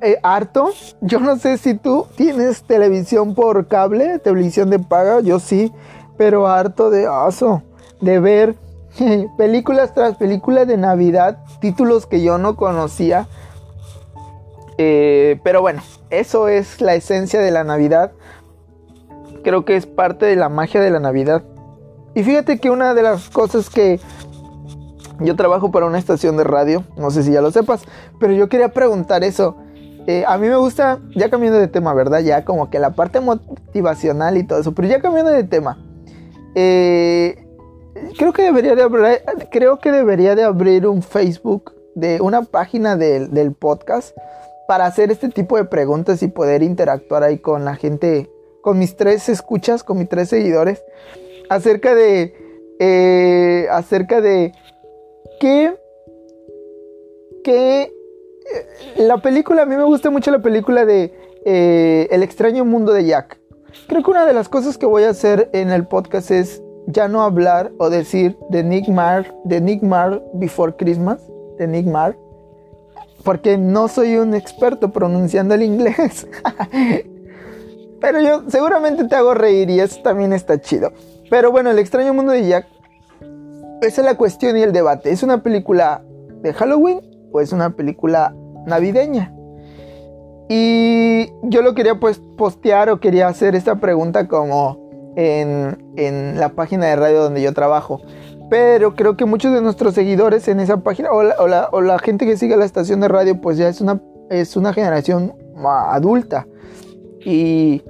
eh, 0.00 0.18
harto, 0.22 0.70
yo 1.00 1.20
no 1.20 1.36
sé 1.36 1.58
si 1.58 1.74
tú 1.74 2.06
tienes 2.16 2.62
televisión 2.62 3.34
por 3.34 3.68
cable, 3.68 4.18
televisión 4.18 4.70
de 4.70 4.78
paga, 4.78 5.20
yo 5.20 5.38
sí, 5.38 5.72
pero 6.16 6.46
harto 6.46 6.90
de 6.90 7.08
oso 7.08 7.62
de 8.00 8.20
ver 8.20 8.54
películas 9.38 9.94
tras 9.94 10.16
películas 10.16 10.66
de 10.66 10.76
Navidad, 10.76 11.38
títulos 11.60 12.06
que 12.06 12.22
yo 12.22 12.38
no 12.38 12.56
conocía. 12.56 13.26
Eh, 14.76 15.40
pero 15.44 15.60
bueno, 15.60 15.82
eso 16.10 16.48
es 16.48 16.80
la 16.80 16.94
esencia 16.94 17.40
de 17.40 17.50
la 17.50 17.64
Navidad. 17.64 18.12
Creo 19.42 19.64
que 19.64 19.76
es 19.76 19.86
parte 19.86 20.26
de 20.26 20.36
la 20.36 20.48
magia 20.48 20.80
de 20.80 20.90
la 20.90 21.00
Navidad. 21.00 21.42
Y 22.14 22.22
fíjate 22.22 22.58
que 22.58 22.70
una 22.70 22.94
de 22.94 23.02
las 23.02 23.30
cosas 23.30 23.70
que 23.70 24.00
yo 25.20 25.36
trabajo 25.36 25.70
para 25.70 25.86
una 25.86 25.98
estación 25.98 26.36
de 26.36 26.44
radio, 26.44 26.84
no 26.96 27.10
sé 27.10 27.22
si 27.22 27.32
ya 27.32 27.40
lo 27.40 27.50
sepas, 27.50 27.84
pero 28.18 28.32
yo 28.32 28.48
quería 28.48 28.70
preguntar 28.70 29.24
eso. 29.24 29.56
Eh, 30.06 30.24
a 30.26 30.36
mí 30.36 30.48
me 30.48 30.56
gusta, 30.56 31.00
ya 31.16 31.30
cambiando 31.30 31.58
de 31.58 31.68
tema, 31.68 31.94
¿verdad? 31.94 32.20
Ya 32.20 32.44
como 32.44 32.68
que 32.70 32.78
la 32.78 32.90
parte 32.90 33.20
motivacional 33.20 34.36
y 34.36 34.44
todo 34.44 34.60
eso, 34.60 34.72
pero 34.72 34.88
ya 34.88 35.00
cambiando 35.00 35.30
de 35.30 35.44
tema. 35.44 35.78
Eh, 36.54 37.36
creo 38.18 38.32
que 38.32 38.42
debería 38.42 38.74
de 38.74 38.82
abrir, 38.82 39.22
creo 39.50 39.78
que 39.78 39.92
debería 39.92 40.34
de 40.34 40.44
abrir 40.44 40.86
un 40.86 41.02
Facebook 41.02 41.72
de 41.94 42.20
una 42.20 42.42
página 42.42 42.96
del 42.96 43.52
podcast 43.52 44.16
para 44.66 44.86
hacer 44.86 45.10
este 45.10 45.28
tipo 45.28 45.56
de 45.56 45.64
preguntas 45.64 46.22
y 46.22 46.28
poder 46.28 46.62
interactuar 46.62 47.22
ahí 47.22 47.38
con 47.38 47.64
la 47.64 47.76
gente, 47.76 48.30
con 48.62 48.78
mis 48.78 48.96
tres 48.96 49.28
escuchas, 49.28 49.84
con 49.84 49.98
mis 49.98 50.08
tres 50.08 50.28
seguidores, 50.28 50.82
acerca 51.48 51.94
de, 51.94 52.34
eh, 52.78 53.66
acerca 53.70 54.20
de 54.20 54.52
qué, 55.40 55.74
qué, 57.42 57.92
la 58.96 59.18
película, 59.18 59.62
a 59.62 59.66
mí 59.66 59.76
me 59.76 59.84
gusta 59.84 60.10
mucho 60.10 60.30
la 60.30 60.40
película 60.40 60.84
de 60.84 61.12
eh, 61.44 62.08
El 62.10 62.22
extraño 62.22 62.64
mundo 62.64 62.92
de 62.92 63.04
Jack. 63.04 63.38
Creo 63.88 64.02
que 64.02 64.10
una 64.10 64.26
de 64.26 64.32
las 64.32 64.48
cosas 64.48 64.78
que 64.78 64.86
voy 64.86 65.04
a 65.04 65.10
hacer 65.10 65.50
en 65.52 65.70
el 65.70 65.86
podcast 65.86 66.30
es 66.30 66.62
ya 66.86 67.08
no 67.08 67.22
hablar 67.22 67.72
o 67.78 67.90
decir 67.90 68.36
de 68.50 68.62
Nick 68.62 68.88
Mar, 68.88 69.34
de 69.44 69.60
Nick 69.60 69.82
Mar 69.82 70.22
Before 70.34 70.74
Christmas, 70.76 71.20
de 71.58 71.66
Nick 71.66 71.86
Mar, 71.86 72.16
porque 73.24 73.58
no 73.58 73.88
soy 73.88 74.16
un 74.16 74.34
experto 74.34 74.92
pronunciando 74.92 75.54
el 75.54 75.62
inglés. 75.62 76.26
Pero 78.00 78.20
yo 78.20 78.42
seguramente 78.48 79.04
te 79.04 79.16
hago 79.16 79.34
reír 79.34 79.70
y 79.70 79.80
eso 79.80 80.02
también 80.02 80.32
está 80.32 80.60
chido. 80.60 80.92
Pero 81.30 81.50
bueno, 81.50 81.70
El 81.70 81.78
extraño 81.78 82.12
mundo 82.12 82.32
de 82.32 82.46
Jack, 82.46 82.66
esa 83.80 84.00
es 84.02 84.04
la 84.04 84.16
cuestión 84.16 84.56
y 84.58 84.62
el 84.62 84.72
debate. 84.72 85.10
¿Es 85.10 85.22
una 85.22 85.42
película 85.42 86.02
de 86.42 86.52
Halloween 86.52 87.13
o 87.34 87.40
es 87.40 87.52
una 87.52 87.70
película 87.70 88.32
navideña? 88.66 89.34
Y 90.48 91.32
yo 91.42 91.62
lo 91.62 91.74
quería 91.74 91.98
pues 91.98 92.20
postear 92.36 92.88
o 92.90 93.00
quería 93.00 93.28
hacer 93.28 93.54
esta 93.54 93.76
pregunta 93.76 94.28
como 94.28 94.78
en, 95.16 96.38
la 96.38 96.50
página 96.50 96.86
de 96.86 96.96
radio 96.96 97.22
donde 97.22 97.42
yo 97.42 97.52
trabajo. 97.52 98.00
Pero 98.50 98.94
creo 98.94 99.16
que 99.16 99.24
muchos 99.24 99.52
de 99.52 99.62
nuestros 99.62 99.94
seguidores 99.94 100.46
en 100.48 100.60
esa 100.60 100.78
página 100.78 101.10
o 101.10 101.22
la, 101.22 101.68
o 101.72 101.80
la, 101.80 101.98
gente 101.98 102.26
que 102.26 102.36
sigue 102.36 102.56
la 102.56 102.66
estación 102.66 103.00
de 103.00 103.08
radio 103.08 103.40
pues 103.40 103.56
ya 103.56 103.68
es 103.68 103.80
una, 103.80 104.00
es 104.30 104.56
una 104.56 104.72
generación 104.72 105.34
adulta. 105.66 106.46
Y 107.24 107.82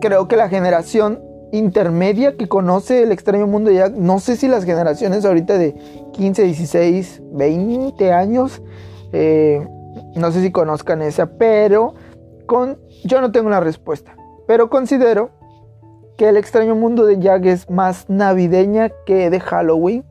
creo 0.00 0.28
que 0.28 0.36
la 0.36 0.48
generación 0.48 1.25
intermedia 1.52 2.36
que 2.36 2.48
conoce 2.48 3.02
el 3.02 3.12
extraño 3.12 3.46
mundo 3.46 3.70
ya, 3.70 3.88
no 3.88 4.18
sé 4.18 4.36
si 4.36 4.48
las 4.48 4.64
generaciones 4.64 5.24
ahorita 5.24 5.58
de 5.58 5.74
15, 6.12 6.42
16, 6.42 7.22
20 7.32 8.12
años, 8.12 8.62
eh, 9.12 9.66
no 10.14 10.32
sé 10.32 10.42
si 10.42 10.50
conozcan 10.50 11.02
esa, 11.02 11.26
pero 11.38 11.94
con, 12.46 12.78
yo 13.04 13.20
no 13.20 13.32
tengo 13.32 13.50
la 13.50 13.60
respuesta. 13.60 14.16
Pero 14.46 14.70
considero 14.70 15.30
que 16.16 16.28
el 16.28 16.36
extraño 16.36 16.74
mundo 16.74 17.04
de 17.04 17.18
Jack 17.18 17.44
es 17.46 17.70
más 17.70 18.08
navideña 18.08 18.90
que 19.04 19.30
de 19.30 19.40
Halloween. 19.40 20.04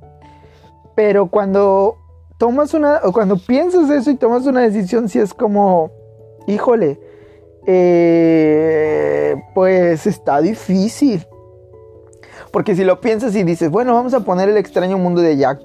Pero 0.96 1.30
cuando 1.30 1.98
tomas 2.38 2.74
una, 2.74 3.00
o 3.04 3.12
cuando 3.12 3.38
piensas 3.38 3.90
eso 3.90 4.12
y 4.12 4.16
tomas 4.16 4.46
una 4.46 4.62
decisión, 4.62 5.10
si 5.10 5.20
es 5.20 5.34
como, 5.34 5.92
híjole, 6.48 7.00
eh, 7.66 9.36
pues 9.54 10.08
está 10.08 10.42
difícil. 10.42 11.26
Porque 12.52 12.76
si 12.76 12.84
lo 12.84 13.02
piensas 13.02 13.36
y 13.36 13.44
dices, 13.44 13.70
bueno, 13.70 13.94
vamos 13.94 14.14
a 14.14 14.22
poner 14.22 14.50
el 14.50 14.58
extraño 14.58 14.98
mundo 14.98 15.22
de 15.22 15.36
Jack. 15.36 15.60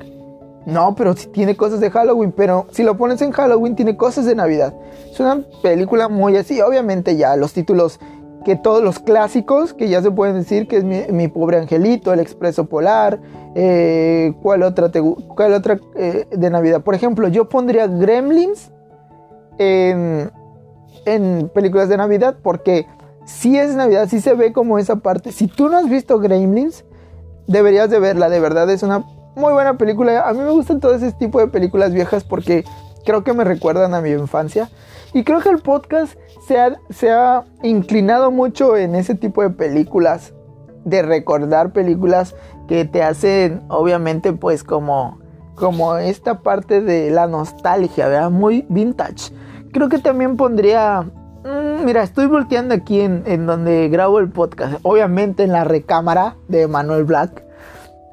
No, 0.66 0.95
pero 0.95 1.16
si 1.16 1.28
tiene 1.28 1.57
cosas 1.57 1.80
de 1.80 1.90
Halloween, 1.90 2.33
pero 2.33 2.66
si 2.71 2.83
lo 2.83 2.97
pones 2.97 3.23
en 3.23 3.30
Halloween 3.30 3.76
tiene 3.76 3.97
cosas 3.97 4.26
de 4.26 4.35
Navidad. 4.35 4.75
Es 5.11 5.19
una 5.21 5.42
película 5.62 6.09
muy 6.09 6.37
así, 6.37 6.61
obviamente 6.61 7.16
ya 7.16 7.37
los 7.37 7.52
títulos 7.52 7.99
que 8.45 8.57
todos 8.57 8.83
los 8.83 8.99
clásicos 8.99 9.75
que 9.75 9.88
ya 9.88 10.02
se 10.02 10.11
pueden 10.11 10.35
decir 10.35 10.66
que 10.66 10.78
es 10.78 10.85
mi, 10.85 11.28
pobre 11.28 11.59
angelito, 11.59 12.12
el 12.12 12.21
expreso 12.21 12.66
polar, 12.66 13.21
eh, 13.54 14.33
¿cuál 14.42 14.62
otra, 14.62 14.90
cuál 15.35 15.54
otra 15.54 15.78
eh, 15.97 16.26
de 16.30 16.50
Navidad? 16.50 16.83
Por 16.83 16.95
ejemplo, 16.95 17.28
yo 17.28 17.49
pondría 17.49 17.87
Gremlins 17.87 18.71
en, 19.59 20.30
en 21.07 21.51
películas 21.55 21.89
de 21.89 21.97
Navidad 21.97 22.37
porque 22.43 22.87
si 23.25 23.57
es 23.57 23.75
Navidad, 23.75 24.09
si 24.09 24.21
se 24.21 24.35
ve 24.35 24.53
como 24.53 24.79
esa 24.79 24.97
parte. 24.97 25.33
Si 25.33 25.47
tú 25.47 25.69
no 25.69 25.77
has 25.77 25.89
visto 25.89 26.19
Gremlins, 26.19 26.85
deberías 27.47 27.91
de 27.91 27.99
verla, 28.01 28.29
de 28.29 28.41
verdad 28.41 28.69
es 28.71 28.83
una 28.83 29.05
muy 29.37 29.53
buena 29.53 29.77
película. 29.79 30.29
A 30.29 30.33
mí 30.33 30.41
me 30.41 30.51
gustan 30.51 30.81
todo 30.81 30.95
ese 30.95 31.13
tipo 31.13 31.39
de 31.41 31.49
películas 31.49 31.93
viejas 31.93 32.25
porque 32.25 32.65
creo 33.05 33.25
que 33.25 33.33
me 33.33 33.45
recuerdan 33.45 33.95
a 33.95 34.01
mi 34.01 34.11
infancia. 34.11 34.71
Y 35.13 35.25
creo 35.25 35.41
que 35.41 35.49
el 35.49 35.59
podcast 35.59 36.17
se 36.91 37.11
ha, 37.11 37.45
inclinado 37.63 38.31
mucho 38.31 38.77
en 38.77 38.95
ese 38.95 39.15
tipo 39.15 39.43
de 39.43 39.51
películas, 39.51 40.33
de 40.85 41.03
recordar 41.03 41.73
películas 41.73 42.35
que 42.69 42.85
te 42.85 43.03
hacen, 43.03 43.63
obviamente, 43.69 44.33
pues 44.33 44.63
como, 44.63 45.19
como 45.57 45.97
esta 45.97 46.41
parte 46.41 46.81
de 46.81 47.11
la 47.11 47.27
nostalgia, 47.27 48.09
¿verdad? 48.09 48.31
Muy 48.31 48.65
vintage. 48.69 49.33
Creo 49.73 49.89
que 49.89 49.99
también 49.99 50.37
pondría 50.37 51.03
mm, 51.03 51.85
mira, 51.85 52.03
estoy 52.03 52.27
volteando 52.27 52.75
aquí 52.75 53.00
en, 53.00 53.23
en, 53.27 53.47
donde 53.47 53.89
grabo 53.89 54.19
el 54.19 54.31
podcast. 54.31 54.79
Obviamente 54.83 55.43
en 55.43 55.53
la 55.53 55.65
recámara 55.65 56.37
de 56.49 56.67
Manuel 56.69 57.05
Black. 57.05 57.45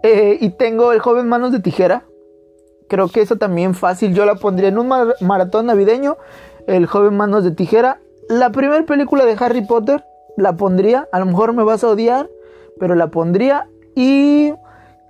Eh, 0.04 0.38
y 0.40 0.52
tengo 0.52 0.92
el 0.92 1.00
joven 1.00 1.28
Manos 1.28 1.52
de 1.52 1.60
Tijera. 1.60 2.06
Creo 2.88 3.10
que 3.10 3.22
eso 3.22 3.36
también 3.36 3.74
fácil. 3.74 4.14
Yo 4.14 4.26
la 4.26 4.36
pondría 4.36 4.70
en 4.70 4.78
un 4.78 4.90
maratón 5.22 5.66
navideño. 5.66 6.18
El 6.68 6.86
joven 6.86 7.18
Manos 7.18 7.44
de 7.44 7.52
Tijera. 7.52 8.00
La 8.30 8.52
primera 8.52 8.86
película 8.86 9.26
de 9.26 9.36
Harry 9.40 9.66
Potter 9.66 10.04
la 10.38 10.56
pondría. 10.56 11.08
A 11.12 11.20
lo 11.20 11.26
mejor 11.26 11.54
me 11.54 11.64
vas 11.64 11.84
a 11.84 11.90
odiar. 11.90 12.30
Pero 12.80 12.96
la 12.96 13.08
pondría. 13.08 13.68
Y 13.96 14.54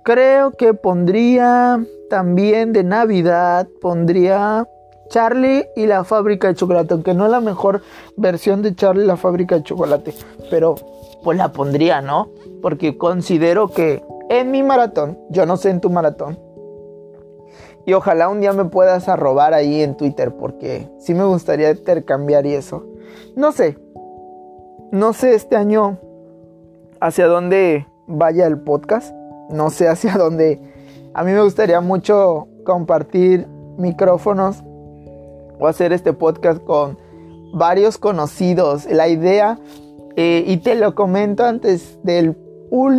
creo 0.02 0.52
que 0.52 0.74
pondría 0.74 1.80
también 2.10 2.72
de 2.72 2.82
Navidad. 2.82 3.68
Pondría 3.80 4.66
Charlie 5.08 5.66
y 5.76 5.86
la 5.86 6.04
fábrica 6.04 6.48
de 6.48 6.54
chocolate. 6.54 6.94
Aunque 6.94 7.14
no 7.14 7.24
es 7.24 7.30
la 7.30 7.40
mejor 7.40 7.82
versión 8.16 8.62
de 8.62 8.74
Charlie 8.74 9.04
y 9.04 9.06
la 9.06 9.16
fábrica 9.16 9.56
de 9.56 9.62
chocolate. 9.62 10.14
Pero 10.50 10.76
pues 11.22 11.36
la 11.36 11.52
pondría, 11.52 12.00
¿no? 12.00 12.28
Porque 12.62 12.96
considero 12.96 13.68
que 13.68 14.02
en 14.28 14.50
mi 14.50 14.62
maratón, 14.62 15.18
yo 15.30 15.46
no 15.46 15.56
sé 15.56 15.70
en 15.70 15.80
tu 15.80 15.90
maratón. 15.90 16.38
Y 17.86 17.94
ojalá 17.94 18.28
un 18.28 18.40
día 18.40 18.52
me 18.52 18.66
puedas 18.66 19.08
arrobar 19.08 19.54
ahí 19.54 19.82
en 19.82 19.96
Twitter 19.96 20.34
porque 20.34 20.90
sí 20.98 21.14
me 21.14 21.24
gustaría 21.24 21.70
intercambiar 21.70 22.44
y 22.44 22.54
eso. 22.54 22.84
No 23.34 23.52
sé. 23.52 23.78
No 24.92 25.14
sé 25.14 25.34
este 25.34 25.56
año 25.56 25.98
hacia 27.00 27.26
dónde 27.26 27.86
vaya 28.06 28.46
el 28.46 28.58
podcast. 28.58 29.14
No 29.50 29.70
sé 29.70 29.88
hacia 29.88 30.18
dónde. 30.18 30.60
A 31.14 31.24
mí 31.24 31.32
me 31.32 31.42
gustaría 31.42 31.80
mucho 31.80 32.48
compartir 32.64 33.48
micrófonos 33.78 34.62
o 35.58 35.66
hacer 35.66 35.92
este 35.92 36.12
podcast 36.12 36.62
con 36.64 36.98
varios 37.52 37.98
conocidos. 37.98 38.86
La 38.86 39.08
idea, 39.08 39.58
eh, 40.16 40.44
y 40.46 40.58
te 40.58 40.74
lo 40.74 40.94
comento 40.94 41.44
antes 41.44 41.98
del 42.02 42.36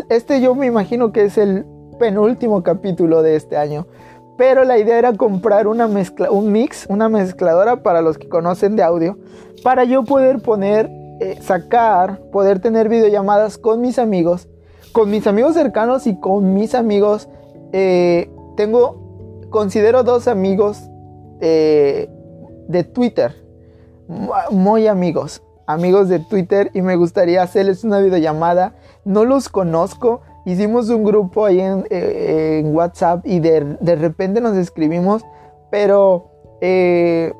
este 0.10 0.42
yo 0.42 0.56
me 0.56 0.66
imagino 0.66 1.12
que 1.12 1.26
es 1.26 1.38
el 1.38 1.66
penúltimo 2.00 2.64
capítulo 2.64 3.22
de 3.22 3.36
este 3.36 3.58
año. 3.58 3.88
Pero 4.38 4.64
la 4.64 4.78
idea 4.78 4.98
era 4.98 5.14
comprar 5.14 5.68
una 5.68 5.88
mezcla, 5.88 6.32
un 6.32 6.52
mix, 6.52 6.86
una 6.90 7.10
mezcladora 7.10 7.84
para 7.84 8.02
los 8.02 8.18
que 8.18 8.30
conocen 8.30 8.76
de 8.78 8.84
audio, 8.84 9.18
para 9.64 9.84
yo 9.84 10.06
poder 10.06 10.42
poner, 10.42 10.90
eh, 11.20 11.38
sacar, 11.42 12.22
poder 12.32 12.60
tener 12.60 12.88
videollamadas 12.88 13.58
con 13.58 13.82
mis 13.82 14.00
amigos, 14.00 14.48
con 14.94 15.10
mis 15.12 15.28
amigos 15.28 15.56
cercanos 15.56 16.08
y 16.08 16.18
con 16.20 16.54
mis 16.54 16.74
amigos. 16.74 17.28
Eh, 17.74 18.32
tengo, 18.56 19.48
considero 19.50 20.04
dos 20.04 20.30
amigos 20.30 20.90
eh, 21.42 22.10
de 22.70 22.84
Twitter, 22.84 23.36
muy 24.52 24.88
amigos, 24.88 25.42
amigos 25.66 26.08
de 26.08 26.20
Twitter 26.20 26.72
y 26.74 26.82
me 26.82 26.96
gustaría 26.96 27.42
hacerles 27.42 27.84
una 27.84 28.00
videollamada 28.00 28.76
no 29.06 29.26
los 29.26 29.50
conozco. 29.50 30.22
Hicimos 30.46 30.90
un 30.90 31.04
grupo 31.04 31.46
ahí 31.46 31.60
en, 31.60 31.86
eh, 31.90 32.62
WhatsApp 32.66 33.26
y 33.26 33.40
de, 33.40 33.78
repente 33.96 34.40
nos 34.40 34.56
escribimos, 34.56 35.24
pero 35.72 36.30
eh, 36.62 37.34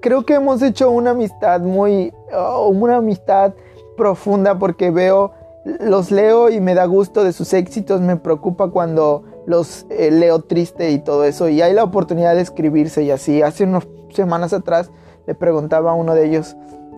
creo 0.00 0.24
que 0.24 0.34
hemos 0.34 0.62
hecho 0.62 0.90
una 0.90 1.10
amistad 1.10 1.60
muy, 1.60 2.12
oh, 2.34 2.68
una 2.68 2.96
amistad 2.96 3.52
profunda 3.98 4.58
porque 4.58 4.90
veo, 4.90 5.32
los 5.80 6.10
leo 6.10 6.48
y 6.48 6.60
me 6.60 6.74
da 6.74 6.86
gusto 6.86 7.22
de 7.22 7.32
sus 7.32 7.52
éxitos, 7.52 8.00
me 8.00 8.16
preocupa 8.16 8.70
cuando 8.70 9.24
los 9.46 9.86
eh, 9.90 10.10
leo 10.10 10.40
triste 10.40 10.90
y 10.90 10.98
todo 10.98 11.24
eso, 11.24 11.48
y 11.48 11.62
hay 11.62 11.72
la 11.72 11.84
oportunidad 11.84 12.34
de 12.34 12.42
escribirse 12.42 13.02
y 13.02 13.10
así. 13.10 13.42
Hace 13.42 13.64
unas 13.64 13.86
semanas 14.12 14.52
atrás 14.52 14.90
le 15.26 15.34
preguntaba 15.34 15.92
a 15.92 15.94
uno 15.94 16.14
de 16.14 16.26
ellos, 16.26 16.56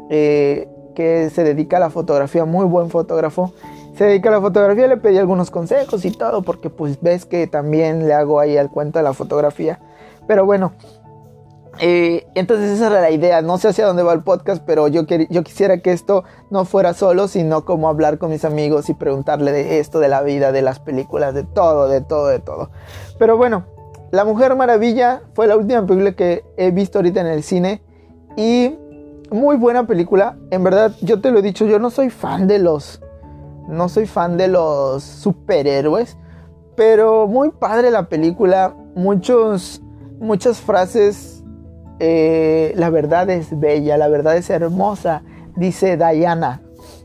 que 0.08 1.30
se 1.32 1.44
dedica 1.44 1.76
a 1.76 1.80
la 1.80 1.90
fotografía, 1.90 2.44
muy 2.44 2.64
buen 2.64 2.90
fotógrafo. 2.90 3.52
Se 3.96 4.04
dedica 4.04 4.28
a 4.28 4.32
la 4.32 4.40
fotografía, 4.40 4.86
le 4.88 4.96
pedí 4.96 5.18
algunos 5.18 5.50
consejos 5.50 6.04
y 6.04 6.10
todo, 6.10 6.42
porque 6.42 6.70
pues 6.70 7.00
ves 7.00 7.24
que 7.24 7.46
también 7.46 8.06
le 8.06 8.14
hago 8.14 8.40
ahí 8.40 8.56
al 8.56 8.70
cuento 8.70 8.98
de 8.98 9.04
la 9.04 9.12
fotografía. 9.12 9.78
Pero 10.26 10.44
bueno, 10.44 10.72
eh, 11.78 12.26
entonces 12.34 12.70
esa 12.70 12.86
era 12.88 13.00
la 13.00 13.10
idea. 13.10 13.42
No 13.42 13.58
sé 13.58 13.68
hacia 13.68 13.86
dónde 13.86 14.02
va 14.02 14.12
el 14.12 14.22
podcast, 14.22 14.62
pero 14.66 14.88
yo, 14.88 15.02
yo 15.06 15.42
quisiera 15.42 15.78
que 15.78 15.92
esto 15.92 16.24
no 16.50 16.64
fuera 16.64 16.94
solo, 16.94 17.28
sino 17.28 17.64
como 17.64 17.88
hablar 17.88 18.18
con 18.18 18.30
mis 18.30 18.44
amigos 18.44 18.88
y 18.88 18.94
preguntarle 18.94 19.52
de 19.52 19.78
esto, 19.78 20.00
de 20.00 20.08
la 20.08 20.22
vida, 20.22 20.52
de 20.52 20.62
las 20.62 20.80
películas, 20.80 21.34
de 21.34 21.44
todo, 21.44 21.88
de 21.88 22.00
todo, 22.00 22.28
de 22.28 22.38
todo. 22.38 22.70
Pero 23.18 23.36
bueno, 23.36 23.64
La 24.10 24.24
Mujer 24.24 24.54
Maravilla 24.56 25.22
fue 25.34 25.46
la 25.46 25.56
última 25.56 25.86
película 25.86 26.12
que 26.12 26.44
he 26.56 26.70
visto 26.70 26.98
ahorita 26.98 27.20
en 27.20 27.26
el 27.26 27.42
cine 27.42 27.82
y 28.36 28.76
muy 29.30 29.56
buena 29.56 29.86
película. 29.86 30.36
En 30.50 30.62
verdad, 30.62 30.92
yo 31.00 31.20
te 31.20 31.30
lo 31.30 31.38
he 31.40 31.42
dicho, 31.42 31.66
yo 31.66 31.78
no 31.78 31.90
soy 31.90 32.10
fan 32.10 32.46
de 32.46 32.58
los. 32.58 33.00
No 33.68 33.88
soy 33.88 34.06
fan 34.06 34.36
de 34.36 34.48
los 34.48 35.02
superhéroes. 35.02 36.16
Pero 36.76 37.26
muy 37.26 37.50
padre 37.50 37.90
la 37.90 38.08
película. 38.08 38.74
Muchos. 38.94 39.82
Muchas 40.18 40.60
frases. 40.60 41.35
Eh, 41.98 42.72
la 42.76 42.90
verdad 42.90 43.28
es 43.30 43.58
bella, 43.58 43.96
la 43.96 44.08
verdad 44.08 44.36
es 44.36 44.50
hermosa. 44.50 45.22
Dice 45.56 45.96
Diana. 45.96 46.62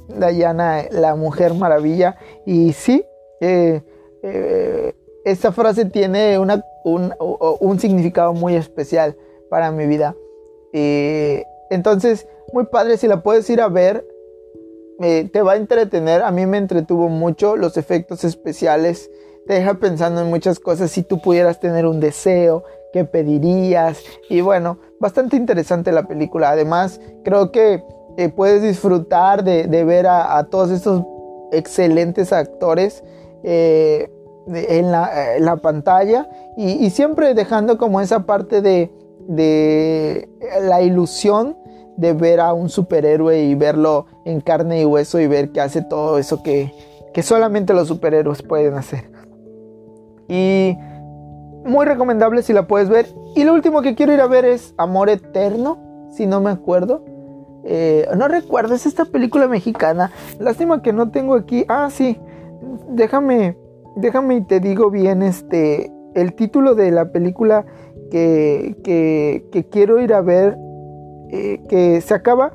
Diana, 0.07 0.83
la 0.91 1.15
mujer 1.15 1.53
maravilla. 1.53 2.17
Y 2.45 2.73
sí, 2.73 3.05
eh, 3.39 3.81
eh, 4.23 4.93
esta 5.23 5.51
frase 5.51 5.85
tiene 5.85 6.37
un, 6.37 6.61
un, 6.83 7.79
significado 7.79 8.33
muy 8.33 8.55
especial 8.55 9.15
para 9.49 9.71
mi 9.71 9.85
vida. 9.85 10.15
Entonces, 11.69 12.27
muy 12.51 12.65
padre, 12.65 12.97
si 12.97 13.07
la 13.07 13.23
puedes 13.23 13.49
ir 13.49 13.61
a 13.61 13.69
ver, 13.69 14.05
te 14.99 15.41
va 15.41 15.53
a 15.53 15.55
entretener. 15.55 16.23
A 16.23 16.31
mí 16.31 16.45
me 16.45 16.57
entretuvo 16.57 17.07
mucho 17.07 17.55
los 17.55 17.77
efectos 17.77 18.23
especiales. 18.23 19.09
Te 19.47 19.55
deja 19.55 19.75
pensando 19.75 20.21
en 20.21 20.29
muchas 20.29 20.59
cosas. 20.59 20.91
Si 20.91 21.03
tú 21.03 21.19
pudieras 21.19 21.59
tener 21.59 21.85
un 21.85 21.99
deseo, 21.99 22.63
¿qué 22.93 23.05
pedirías? 23.05 23.99
Y 24.29 24.41
bueno, 24.41 24.79
bastante 24.99 25.35
interesante 25.35 25.91
la 25.91 26.07
película. 26.07 26.51
Además, 26.51 26.99
creo 27.23 27.51
que 27.51 27.83
eh, 28.17 28.29
puedes 28.29 28.61
disfrutar 28.61 29.43
de, 29.43 29.83
ver 29.83 30.07
a, 30.07 30.43
todos 30.49 30.71
estos 30.71 31.03
excelentes 31.51 32.33
actores 32.33 33.03
eh, 33.43 34.09
en, 34.47 34.91
la, 34.91 35.59
pantalla 35.61 36.29
y, 36.57 36.89
siempre 36.89 37.33
dejando 37.33 37.77
como 37.77 38.01
esa 38.01 38.25
parte 38.25 38.61
de, 38.61 38.91
de 39.27 40.29
la 40.61 40.81
ilusión 40.81 41.55
de 41.97 42.13
ver 42.13 42.39
a 42.39 42.53
un 42.53 42.69
superhéroe 42.69 43.43
y 43.43 43.55
verlo 43.55 44.07
en 44.25 44.41
carne 44.41 44.81
y 44.81 44.85
hueso 44.85 45.19
y 45.19 45.27
ver 45.27 45.51
que 45.51 45.61
hace 45.61 45.81
todo 45.83 46.17
eso 46.17 46.41
que, 46.41 46.73
solamente 47.21 47.73
los 47.73 47.87
superhéroes 47.87 48.41
pueden 48.41 48.73
hacer. 48.73 49.09
Y 50.31 50.77
muy 51.65 51.85
recomendable 51.85 52.41
si 52.41 52.53
la 52.53 52.67
puedes 52.67 52.89
ver. 52.89 53.07
Y 53.35 53.43
lo 53.43 53.53
último 53.53 53.81
que 53.81 53.95
quiero 53.95 54.13
ir 54.13 54.21
a 54.21 54.27
ver 54.27 54.45
es 54.45 54.73
Amor 54.77 55.09
Eterno, 55.09 55.77
si 56.11 56.25
no 56.25 56.39
me 56.39 56.49
acuerdo. 56.49 57.03
Eh, 57.63 58.07
no 58.17 58.27
recuerdo, 58.27 58.73
es 58.73 58.85
esta 58.85 59.05
película 59.05 59.47
mexicana. 59.47 60.11
Lástima 60.39 60.81
que 60.81 60.93
no 60.93 61.11
tengo 61.11 61.35
aquí. 61.35 61.65
Ah, 61.67 61.89
sí. 61.91 62.17
Déjame, 62.89 63.57
déjame 63.95 64.35
y 64.35 64.41
te 64.41 64.59
digo 64.59 64.89
bien 64.89 65.21
este. 65.21 65.91
El 66.15 66.33
título 66.33 66.75
de 66.75 66.91
la 66.91 67.11
película 67.11 67.65
que, 68.09 68.75
que 69.51 69.69
quiero 69.69 69.99
ir 70.01 70.13
a 70.13 70.21
ver 70.21 70.57
eh, 71.33 71.61
que 71.69 72.01
se 72.01 72.13
acaba 72.13 72.51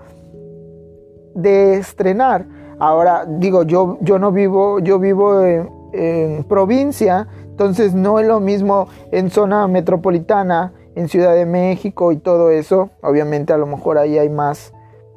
de 1.35 1.77
estrenar. 1.79 2.47
Ahora 2.79 3.25
digo, 3.27 3.63
yo, 3.63 3.97
yo 4.03 4.19
no 4.19 4.33
vivo, 4.33 4.81
yo 4.81 4.99
vivo 4.99 5.43
en, 5.43 6.45
provincia, 6.45 7.27
entonces 7.57 7.95
no 7.95 8.21
es 8.21 8.27
lo 8.27 8.39
mismo 8.39 8.87
en 9.13 9.31
zona 9.31 9.67
metropolitana, 9.67 10.75
en 10.95 11.09
Ciudad 11.09 11.35
de 11.35 11.47
México 11.47 12.13
y 12.13 12.19
todo 12.19 12.51
eso. 12.51 12.91
Obviamente 13.01 13.55
a 13.55 13.57
lo 13.57 13.65
mejor 13.65 13.97
ahí 13.97 14.19
hay 14.19 14.29
más, 14.29 14.75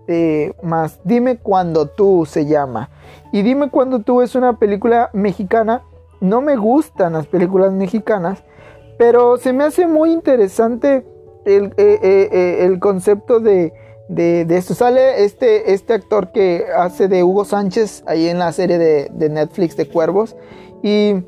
eh, 0.08 0.54
más. 0.64 1.02
Dime 1.04 1.38
cuando 1.38 1.88
tú 1.88 2.26
se 2.26 2.46
llama. 2.46 2.92
Y 3.34 3.42
dime 3.42 3.70
cuando 3.70 4.00
tú 4.00 4.22
es 4.22 4.36
una 4.36 4.58
película 4.58 5.10
mexicana. 5.12 5.84
No 6.22 6.40
me 6.40 6.56
gustan 6.56 7.12
las 7.12 7.28
películas 7.28 7.74
mexicanas, 7.74 8.42
pero 8.98 9.36
se 9.36 9.52
me 9.52 9.66
hace 9.66 9.86
muy 9.86 10.14
interesante 10.14 11.06
el, 11.44 11.74
eh, 11.76 12.60
el 12.62 12.80
concepto 12.80 13.42
de 13.42 13.74
de, 14.08 14.46
esto. 14.58 14.74
Sale 14.74 15.24
este, 15.24 15.74
este 15.74 15.94
actor 15.94 16.32
que 16.32 16.66
hace 16.74 17.10
de 17.10 17.24
Hugo 17.24 17.46
Sánchez 17.46 18.04
ahí 18.08 18.28
en 18.28 18.40
la 18.40 18.54
serie 18.54 18.78
de, 18.78 19.10
de 19.12 19.30
Netflix 19.30 19.78
de 19.78 19.88
Cuervos. 19.88 20.36
Y 20.82 21.24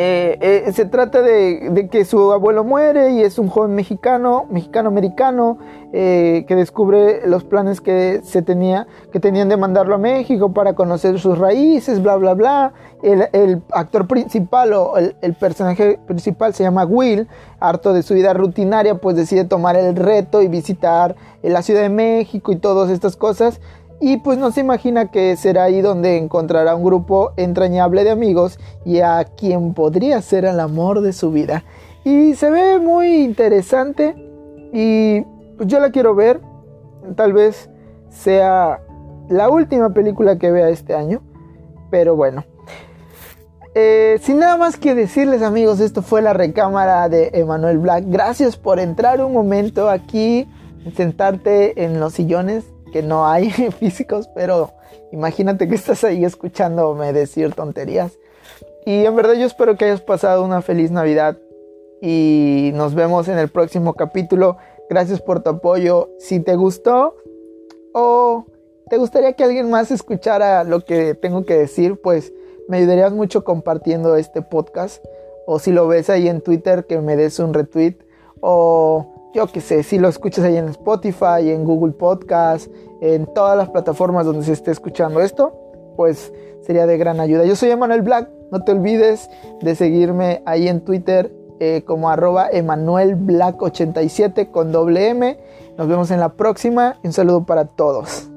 eh, 0.00 0.64
eh, 0.68 0.72
se 0.74 0.84
trata 0.84 1.22
de, 1.22 1.88
que 1.90 2.04
su 2.04 2.30
abuelo 2.30 2.62
muere 2.62 3.10
y 3.14 3.22
es 3.22 3.36
un 3.36 3.48
joven 3.48 3.74
mexicano, 3.74 4.46
mexicano-americano, 4.48 5.58
eh, 5.92 6.44
que 6.46 6.54
descubre 6.54 7.26
los 7.26 7.42
planes 7.42 7.80
que 7.80 8.20
se 8.22 8.42
tenía, 8.42 8.86
que 9.10 9.18
tenían 9.18 9.48
de 9.48 9.56
mandarlo 9.56 9.96
a 9.96 9.98
México 9.98 10.52
para 10.52 10.74
conocer 10.74 11.18
sus 11.18 11.36
raíces, 11.36 12.00
bla, 12.00 12.14
bla, 12.14 12.34
bla. 12.34 12.72
El, 13.02 13.60
actor 13.72 14.06
principal 14.06 14.72
o 14.72 14.96
el, 14.98 15.16
el, 15.20 15.34
personaje 15.34 15.98
principal 16.06 16.54
se 16.54 16.62
llama 16.62 16.84
Will, 16.84 17.26
harto 17.58 17.92
de 17.92 18.04
su 18.04 18.14
vida 18.14 18.32
rutinaria, 18.34 19.00
pues 19.00 19.16
decide 19.16 19.46
tomar 19.46 19.74
el 19.74 19.96
reto 19.96 20.42
y 20.42 20.46
visitar 20.46 21.16
la 21.42 21.62
Ciudad 21.62 21.82
de 21.82 21.88
México 21.88 22.52
y 22.52 22.56
todas 22.56 22.90
estas 22.90 23.16
cosas. 23.16 23.60
Y 24.00 24.18
pues 24.18 24.38
no 24.38 24.52
se 24.52 24.60
imagina 24.60 25.10
que 25.10 25.36
será 25.36 25.64
ahí 25.64 25.80
donde 25.80 26.18
encontrará 26.18 26.76
un 26.76 26.84
grupo 26.84 27.32
entrañable 27.36 28.04
de 28.04 28.10
amigos 28.10 28.58
y 28.84 29.00
a 29.00 29.24
quien 29.24 29.74
podría 29.74 30.22
ser 30.22 30.44
el 30.44 30.60
amor 30.60 31.00
de 31.00 31.12
su 31.12 31.32
vida. 31.32 31.64
Y 32.04 32.34
se 32.34 32.48
ve 32.50 32.78
muy 32.78 33.24
interesante 33.24 34.14
y 34.72 35.24
yo 35.64 35.80
la 35.80 35.90
quiero 35.90 36.14
ver. 36.14 36.40
Tal 37.16 37.32
vez 37.32 37.70
sea 38.08 38.80
la 39.28 39.50
última 39.50 39.90
película 39.90 40.38
que 40.38 40.52
vea 40.52 40.68
este 40.68 40.94
año. 40.94 41.20
Pero 41.90 42.14
bueno. 42.14 42.44
Eh, 43.74 44.18
sin 44.22 44.38
nada 44.38 44.56
más 44.56 44.76
que 44.76 44.94
decirles 44.94 45.42
amigos, 45.42 45.80
esto 45.80 46.02
fue 46.02 46.22
la 46.22 46.32
recámara 46.32 47.08
de 47.08 47.30
Emanuel 47.34 47.78
Black. 47.78 48.04
Gracias 48.06 48.56
por 48.56 48.78
entrar 48.78 49.24
un 49.24 49.32
momento 49.32 49.88
aquí, 49.88 50.48
sentarte 50.96 51.84
en 51.84 52.00
los 52.00 52.14
sillones 52.14 52.64
que 52.90 53.02
no 53.02 53.26
hay 53.26 53.50
físicos, 53.78 54.28
pero 54.34 54.72
imagínate 55.12 55.68
que 55.68 55.74
estás 55.74 56.04
ahí 56.04 56.24
escuchándome 56.24 57.12
decir 57.12 57.54
tonterías. 57.54 58.18
Y 58.86 59.04
en 59.04 59.16
verdad 59.16 59.34
yo 59.34 59.46
espero 59.46 59.76
que 59.76 59.84
hayas 59.84 60.00
pasado 60.00 60.44
una 60.44 60.62
feliz 60.62 60.90
Navidad 60.90 61.38
y 62.00 62.70
nos 62.74 62.94
vemos 62.94 63.28
en 63.28 63.38
el 63.38 63.48
próximo 63.48 63.94
capítulo. 63.94 64.56
Gracias 64.88 65.20
por 65.20 65.42
tu 65.42 65.50
apoyo. 65.50 66.10
Si 66.18 66.40
te 66.40 66.56
gustó 66.56 67.16
o 67.92 68.46
te 68.88 68.96
gustaría 68.96 69.34
que 69.34 69.44
alguien 69.44 69.70
más 69.70 69.90
escuchara 69.90 70.64
lo 70.64 70.84
que 70.84 71.14
tengo 71.14 71.44
que 71.44 71.58
decir, 71.58 72.00
pues 72.00 72.32
me 72.68 72.78
ayudarías 72.78 73.12
mucho 73.12 73.44
compartiendo 73.44 74.16
este 74.16 74.42
podcast. 74.42 75.04
O 75.46 75.58
si 75.58 75.72
lo 75.72 75.88
ves 75.88 76.10
ahí 76.10 76.28
en 76.28 76.40
Twitter, 76.40 76.86
que 76.86 77.00
me 77.00 77.16
des 77.16 77.38
un 77.38 77.54
retweet. 77.54 77.96
O 78.40 79.17
yo 79.38 79.46
que 79.46 79.60
sé, 79.60 79.84
si 79.84 80.00
lo 80.00 80.08
escuchas 80.08 80.44
ahí 80.44 80.56
en 80.56 80.66
Spotify, 80.70 81.52
en 81.52 81.62
Google 81.62 81.92
Podcast, 81.92 82.66
en 83.00 83.24
todas 83.34 83.56
las 83.56 83.68
plataformas 83.68 84.26
donde 84.26 84.42
se 84.42 84.52
esté 84.52 84.72
escuchando 84.72 85.20
esto, 85.20 85.52
pues 85.96 86.32
sería 86.62 86.88
de 86.88 86.98
gran 86.98 87.20
ayuda. 87.20 87.44
Yo 87.44 87.54
soy 87.54 87.70
Emanuel 87.70 88.02
Black, 88.02 88.28
no 88.50 88.64
te 88.64 88.72
olvides 88.72 89.30
de 89.60 89.76
seguirme 89.76 90.42
ahí 90.44 90.66
en 90.66 90.80
Twitter 90.80 91.32
eh, 91.60 91.84
como 91.86 92.10
arroba 92.10 92.48
Emanuel 92.50 93.14
Black 93.14 93.62
87 93.62 94.50
con 94.50 94.72
doble 94.72 95.10
M. 95.10 95.38
Nos 95.76 95.86
vemos 95.86 96.10
en 96.10 96.18
la 96.18 96.30
próxima 96.30 96.98
un 97.04 97.12
saludo 97.12 97.46
para 97.46 97.66
todos. 97.66 98.28